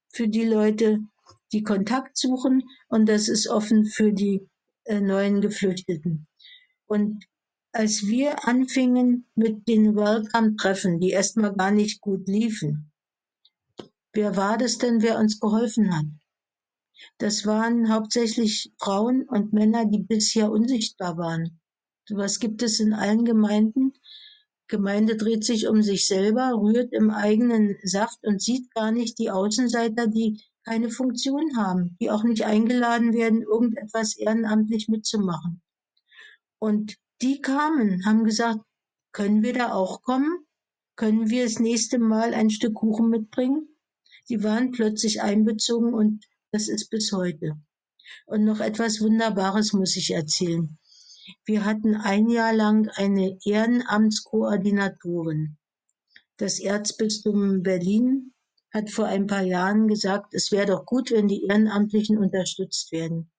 für 0.09 0.27
die 0.27 0.45
Leute, 0.45 0.99
die 1.53 1.63
Kontakt 1.63 2.17
suchen 2.17 2.63
und 2.89 3.07
das 3.07 3.29
ist 3.29 3.47
offen 3.47 3.85
für 3.85 4.11
die 4.11 4.45
äh, 4.85 4.99
neuen 4.99 5.39
Geflüchteten. 5.39 6.27
Und 6.85 7.23
als 7.73 8.05
wir 8.05 8.47
anfingen 8.47 9.25
mit 9.35 9.67
den 9.67 9.95
Welcome-Treffen, 9.95 10.99
die 10.99 11.11
erstmal 11.11 11.55
gar 11.55 11.71
nicht 11.71 12.01
gut 12.01 12.27
liefen, 12.27 12.91
wer 14.13 14.35
war 14.35 14.57
das 14.57 14.77
denn, 14.77 15.01
wer 15.01 15.17
uns 15.17 15.39
geholfen 15.39 15.95
hat? 15.95 16.05
Das 17.17 17.45
waren 17.45 17.91
hauptsächlich 17.91 18.73
Frauen 18.77 19.23
und 19.23 19.53
Männer, 19.53 19.85
die 19.85 19.99
bisher 19.99 20.51
unsichtbar 20.51 21.17
waren. 21.17 21.59
Sowas 22.05 22.39
gibt 22.39 22.61
es 22.61 22.79
in 22.79 22.93
allen 22.93 23.25
Gemeinden. 23.25 23.93
Gemeinde 24.67 25.15
dreht 25.15 25.45
sich 25.45 25.67
um 25.67 25.81
sich 25.81 26.07
selber, 26.07 26.53
rührt 26.53 26.93
im 26.93 27.09
eigenen 27.09 27.77
Saft 27.83 28.19
und 28.23 28.41
sieht 28.41 28.73
gar 28.73 28.91
nicht 28.91 29.17
die 29.17 29.31
Außenseiter, 29.31 30.07
die 30.07 30.41
keine 30.63 30.89
Funktion 30.89 31.57
haben, 31.57 31.97
die 31.99 32.11
auch 32.11 32.23
nicht 32.23 32.43
eingeladen 32.43 33.13
werden, 33.13 33.41
irgendetwas 33.41 34.15
ehrenamtlich 34.17 34.89
mitzumachen. 34.89 35.61
Und 36.59 36.97
die 37.21 37.41
kamen, 37.41 38.05
haben 38.05 38.23
gesagt, 38.23 38.61
können 39.11 39.43
wir 39.43 39.53
da 39.53 39.73
auch 39.73 40.01
kommen? 40.01 40.45
Können 40.95 41.29
wir 41.29 41.43
das 41.43 41.59
nächste 41.59 41.99
Mal 41.99 42.33
ein 42.33 42.49
Stück 42.49 42.75
Kuchen 42.75 43.09
mitbringen? 43.09 43.67
Die 44.29 44.43
waren 44.43 44.71
plötzlich 44.71 45.21
einbezogen 45.21 45.93
und 45.93 46.25
das 46.51 46.67
ist 46.67 46.89
bis 46.89 47.11
heute. 47.11 47.59
Und 48.25 48.45
noch 48.45 48.59
etwas 48.59 49.01
Wunderbares 49.01 49.73
muss 49.73 49.95
ich 49.95 50.11
erzählen. 50.11 50.77
Wir 51.45 51.65
hatten 51.65 51.95
ein 51.95 52.29
Jahr 52.29 52.53
lang 52.53 52.89
eine 52.95 53.37
Ehrenamtskoordinatorin. 53.45 55.57
Das 56.37 56.59
Erzbistum 56.59 57.63
Berlin 57.63 58.33
hat 58.73 58.89
vor 58.89 59.05
ein 59.05 59.27
paar 59.27 59.43
Jahren 59.43 59.87
gesagt, 59.87 60.33
es 60.33 60.51
wäre 60.51 60.65
doch 60.67 60.85
gut, 60.85 61.11
wenn 61.11 61.27
die 61.27 61.45
Ehrenamtlichen 61.45 62.17
unterstützt 62.17 62.91
werden. 62.91 63.30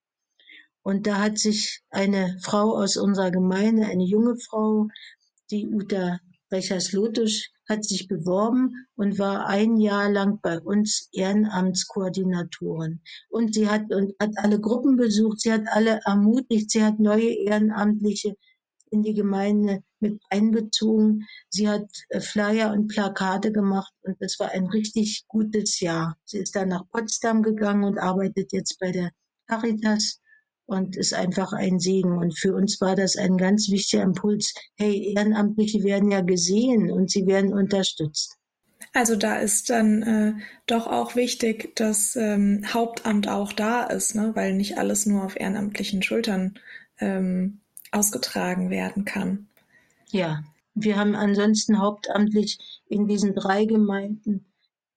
Und 0.83 1.07
da 1.07 1.19
hat 1.19 1.39
sich 1.39 1.83
eine 1.91 2.39
Frau 2.43 2.77
aus 2.77 2.97
unserer 2.97 3.31
Gemeinde, 3.31 3.87
eine 3.87 4.05
junge 4.05 4.37
Frau, 4.37 4.89
die 5.51 5.69
Uta 5.69 6.19
Rechers-Lotusch, 6.51 7.51
hat 7.69 7.85
sich 7.85 8.09
beworben 8.09 8.87
und 8.97 9.19
war 9.19 9.47
ein 9.47 9.77
Jahr 9.77 10.11
lang 10.11 10.41
bei 10.43 10.61
uns 10.61 11.09
Ehrenamtskoordinatorin. 11.13 13.01
Und 13.31 13.55
sie 13.55 13.69
hat, 13.69 13.93
und 13.93 14.15
hat 14.21 14.33
alle 14.37 14.61
Gruppen 14.61 14.97
besucht, 14.97 15.41
sie 15.41 15.53
hat 15.53 15.63
alle 15.69 16.01
ermutigt, 16.05 16.71
sie 16.71 16.83
hat 16.83 16.99
neue 16.99 17.31
Ehrenamtliche 17.31 18.35
in 18.91 19.03
die 19.03 19.15
Gemeinde 19.15 19.83
mit 20.01 20.21
einbezogen. 20.29 21.27
Sie 21.49 21.69
hat 21.69 21.89
äh, 22.11 22.21
Flyer 22.21 22.73
und 22.73 22.89
Plakate 22.89 23.51
gemacht 23.51 23.93
und 24.03 24.17
das 24.21 24.39
war 24.39 24.51
ein 24.51 24.67
richtig 24.67 25.25
gutes 25.29 25.81
Jahr. 25.81 26.19
Sie 26.25 26.39
ist 26.39 26.55
dann 26.55 26.69
nach 26.69 26.87
Potsdam 26.91 27.43
gegangen 27.43 27.85
und 27.85 27.99
arbeitet 27.99 28.53
jetzt 28.53 28.79
bei 28.79 28.93
der 28.93 29.11
Caritas 29.47 30.21
und 30.67 30.97
ist 30.97 31.15
einfach 31.15 31.53
ein 31.53 31.79
Segen. 31.79 32.19
Und 32.19 32.39
für 32.39 32.55
uns 32.55 32.81
war 32.81 32.97
das 32.97 33.17
ein 33.17 33.37
ganz 33.37 33.71
wichtiger 33.71 34.03
Impuls. 34.03 34.55
Hey, 34.77 35.13
Ehrenamtliche 35.15 35.83
werden 35.83 36.11
ja 36.11 36.21
gesehen 36.21 36.91
und 36.91 37.11
sie 37.11 37.27
werden 37.27 37.53
unterstützt. 37.53 38.37
Also 38.93 39.17
da 39.17 39.37
ist 39.37 39.71
dann 39.71 40.03
äh, 40.03 40.33
doch 40.67 40.87
auch 40.87 41.17
wichtig, 41.17 41.75
dass 41.77 42.15
ähm, 42.17 42.65
Hauptamt 42.73 43.29
auch 43.29 43.53
da 43.53 43.85
ist, 43.85 44.15
ne? 44.15 44.33
weil 44.35 44.55
nicht 44.55 44.77
alles 44.79 45.07
nur 45.07 45.25
auf 45.25 45.39
ehrenamtlichen 45.39 46.03
Schultern 46.03 46.59
ähm, 46.99 47.61
ausgetragen 47.91 48.71
werden 48.71 49.05
kann. 49.05 49.49
Ja, 50.11 50.43
wir 50.75 50.97
haben 50.97 51.15
ansonsten 51.15 51.79
hauptamtlich 51.79 52.59
in 52.89 53.07
diesen 53.07 53.35
drei 53.35 53.65
Gemeinden 53.65 54.47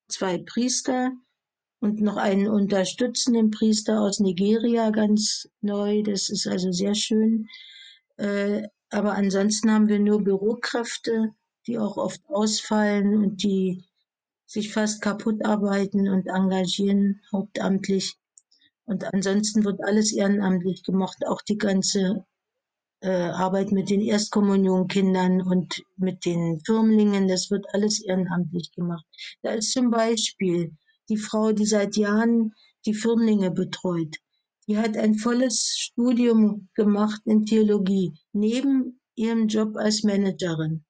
zwei 0.08 0.38
Priester, 0.38 1.12
und 1.86 2.02
noch 2.02 2.18
einen 2.18 2.48
unterstützenden 2.48 3.52
Priester 3.52 4.02
aus 4.02 4.20
Nigeria, 4.20 4.90
ganz 4.90 5.48
neu. 5.62 6.02
Das 6.02 6.30
ist 6.30 6.48
also 6.48 6.72
sehr 6.72 6.96
schön. 6.96 7.48
Äh, 8.18 8.64
aber 8.90 9.14
ansonsten 9.14 9.72
haben 9.72 9.88
wir 9.88 10.00
nur 10.00 10.24
Bürokräfte, 10.24 11.36
die 11.68 11.78
auch 11.78 11.98
oft 11.98 12.22
ausfallen 12.28 13.16
und 13.18 13.44
die 13.44 13.86
sich 14.48 14.74
fast 14.74 15.02
kaputt 15.04 15.46
arbeiten 15.46 16.10
und 16.10 16.26
engagieren 16.28 17.22
hauptamtlich. 17.32 18.16
Und 18.86 19.04
ansonsten 19.14 19.64
wird 19.64 19.84
alles 19.84 20.12
ehrenamtlich 20.12 20.82
gemacht, 20.84 21.18
auch 21.28 21.42
die 21.44 21.58
ganze 21.58 22.26
äh, 23.02 23.10
Arbeit 23.10 23.72
mit 23.72 23.92
den 23.92 24.02
Erstkommunionkindern 24.02 25.44
und 25.44 25.84
mit 25.98 26.26
den 26.26 26.62
Firmlingen, 26.66 27.28
das 27.28 27.52
wird 27.52 27.68
alles 27.74 28.04
ehrenamtlich 28.04 28.72
gemacht. 28.72 29.06
Da 29.44 29.52
ist 29.52 29.72
zum 29.72 29.92
Beispiel 29.92 30.76
die 31.10 31.18
Frau, 31.18 31.52
die 31.52 31.66
seit 31.66 31.98
Jahren 31.98 32.54
die 32.86 32.94
Firmlinge 32.94 33.52
betreut. 33.52 34.18
Die 34.68 34.78
hat 34.78 34.98
ein 34.98 35.16
volles 35.16 35.76
Studium 35.78 36.70
gemacht 36.74 37.22
in 37.26 37.46
Theologie, 37.46 38.14
neben 38.34 39.00
ihrem 39.16 39.48
Job 39.48 39.78
als 39.78 40.04
Managerin. 40.04 40.84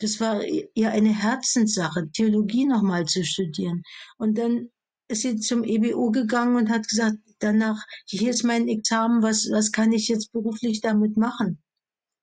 Das 0.00 0.20
war 0.20 0.42
ihr 0.44 0.90
eine 0.90 1.14
Herzenssache, 1.14 2.10
Theologie 2.12 2.66
nochmal 2.66 3.04
zu 3.06 3.24
studieren. 3.24 3.82
Und 4.18 4.38
dann 4.38 4.70
ist 5.08 5.22
sie 5.22 5.36
zum 5.36 5.64
EBU 5.64 6.10
gegangen 6.10 6.56
und 6.56 6.70
hat 6.70 6.88
gesagt, 6.88 7.18
danach, 7.38 7.84
hier 8.06 8.30
ist 8.30 8.42
mein 8.42 8.68
Examen, 8.68 9.22
was, 9.22 9.48
was 9.50 9.70
kann 9.70 9.92
ich 9.92 10.08
jetzt 10.08 10.32
beruflich 10.32 10.80
damit 10.80 11.16
machen? 11.16 11.62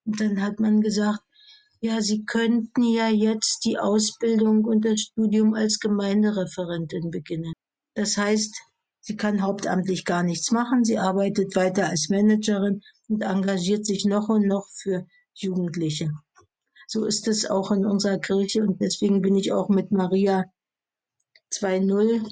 Und 0.06 0.20
dann 0.20 0.42
hat 0.42 0.60
man 0.60 0.82
gesagt, 0.82 1.22
ja, 1.84 2.00
Sie 2.00 2.26
könnten 2.26 2.84
ja 2.84 3.10
jetzt 3.10 3.66
die 3.66 3.80
Ausbildung 3.80 4.66
und 4.66 4.86
das 4.86 5.02
Studium 5.02 5.56
als 5.56 5.80
Gemeindereferentin 5.80 7.10
beginnen. 7.10 7.54
Das 7.96 8.18
heißt, 8.18 8.56
sie 9.00 9.16
kann 9.18 9.42
hauptamtlich 9.42 10.06
gar 10.06 10.22
nichts 10.22 10.52
machen. 10.52 10.86
Sie 10.86 11.00
arbeitet 11.00 11.56
weiter 11.56 11.90
als 11.90 12.10
Managerin 12.10 12.82
und 13.10 13.24
engagiert 13.24 13.86
sich 13.86 14.06
noch 14.06 14.30
und 14.30 14.46
noch 14.46 14.68
für 14.76 15.08
Jugendliche. 15.34 16.12
So 16.88 17.06
ist 17.06 17.28
es 17.28 17.50
auch 17.50 17.72
in 17.72 17.86
unserer 17.86 18.20
Kirche 18.20 18.62
und 18.62 18.80
deswegen 18.80 19.22
bin 19.22 19.36
ich 19.36 19.52
auch 19.52 19.70
mit 19.70 19.92
Maria 19.92 20.46
2.0 21.52 22.32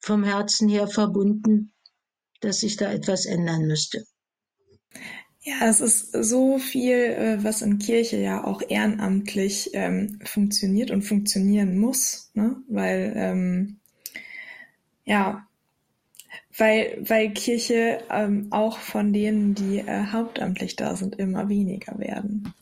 vom 0.00 0.22
Herzen 0.22 0.68
her 0.68 0.86
verbunden, 0.86 1.72
dass 2.40 2.60
sich 2.60 2.76
da 2.76 2.92
etwas 2.92 3.24
ändern 3.24 3.66
müsste. 3.66 4.04
Ja, 5.46 5.68
es 5.68 5.80
ist 5.80 6.10
so 6.12 6.58
viel, 6.58 6.94
äh, 6.94 7.44
was 7.44 7.60
in 7.60 7.78
Kirche 7.78 8.16
ja 8.16 8.44
auch 8.44 8.62
ehrenamtlich 8.66 9.70
ähm, 9.74 10.18
funktioniert 10.24 10.90
und 10.90 11.02
funktionieren 11.02 11.76
muss, 11.78 12.30
ne? 12.32 12.56
weil 12.66 13.12
ähm, 13.14 13.78
ja, 15.04 15.46
weil, 16.56 16.96
weil 17.06 17.30
Kirche 17.32 17.98
ähm, 18.10 18.48
auch 18.52 18.78
von 18.78 19.12
denen, 19.12 19.54
die 19.54 19.80
äh, 19.80 20.06
hauptamtlich 20.12 20.76
da 20.76 20.96
sind, 20.96 21.16
immer 21.16 21.50
weniger 21.50 21.98
werden. 21.98 22.54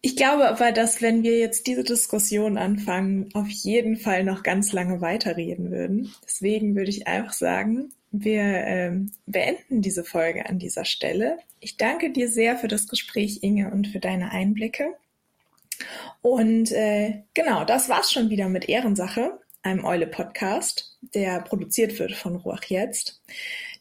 Ich 0.00 0.14
glaube 0.14 0.48
aber, 0.48 0.70
dass 0.70 1.02
wenn 1.02 1.24
wir 1.24 1.38
jetzt 1.38 1.66
diese 1.66 1.82
Diskussion 1.82 2.56
anfangen, 2.56 3.30
auf 3.34 3.48
jeden 3.48 3.96
Fall 3.96 4.22
noch 4.22 4.44
ganz 4.44 4.72
lange 4.72 5.00
weiterreden 5.00 5.72
würden. 5.72 6.14
Deswegen 6.24 6.76
würde 6.76 6.90
ich 6.90 7.08
einfach 7.08 7.32
sagen, 7.32 7.92
wir 8.12 8.42
ähm, 8.42 9.12
beenden 9.26 9.80
diese 9.80 10.04
Folge 10.04 10.46
an 10.46 10.58
dieser 10.58 10.84
Stelle. 10.84 11.38
Ich 11.60 11.78
danke 11.78 12.12
dir 12.12 12.28
sehr 12.28 12.56
für 12.56 12.68
das 12.68 12.86
Gespräch, 12.86 13.38
Inge, 13.42 13.70
und 13.70 13.88
für 13.88 14.00
deine 14.00 14.30
Einblicke. 14.30 14.94
Und 16.20 16.70
äh, 16.72 17.22
genau, 17.34 17.64
das 17.64 17.88
war's 17.88 18.12
schon 18.12 18.30
wieder 18.30 18.48
mit 18.48 18.68
Ehrensache, 18.68 19.40
einem 19.62 19.84
Eule-Podcast, 19.84 20.98
der 21.14 21.40
produziert 21.40 21.98
wird 21.98 22.12
von 22.12 22.36
Ruach 22.36 22.64
Jetzt. 22.64 23.22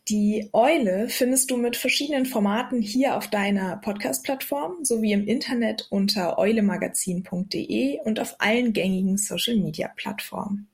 Die 0.08 0.50
Eule 0.54 1.10
findest 1.10 1.52
du 1.52 1.58
mit 1.58 1.76
verschiedenen 1.76 2.26
Formaten 2.26 2.82
hier 2.82 3.18
auf 3.18 3.30
deiner 3.30 3.78
Podcast-Plattform 3.78 4.84
sowie 4.84 5.12
im 5.12 5.28
Internet 5.28 5.88
unter 5.92 6.40
eulemagazin.de 6.40 8.00
und 8.04 8.20
auf 8.20 8.36
allen 8.40 8.74
gängigen 8.74 9.18
Social-Media-Plattformen. 9.18 10.71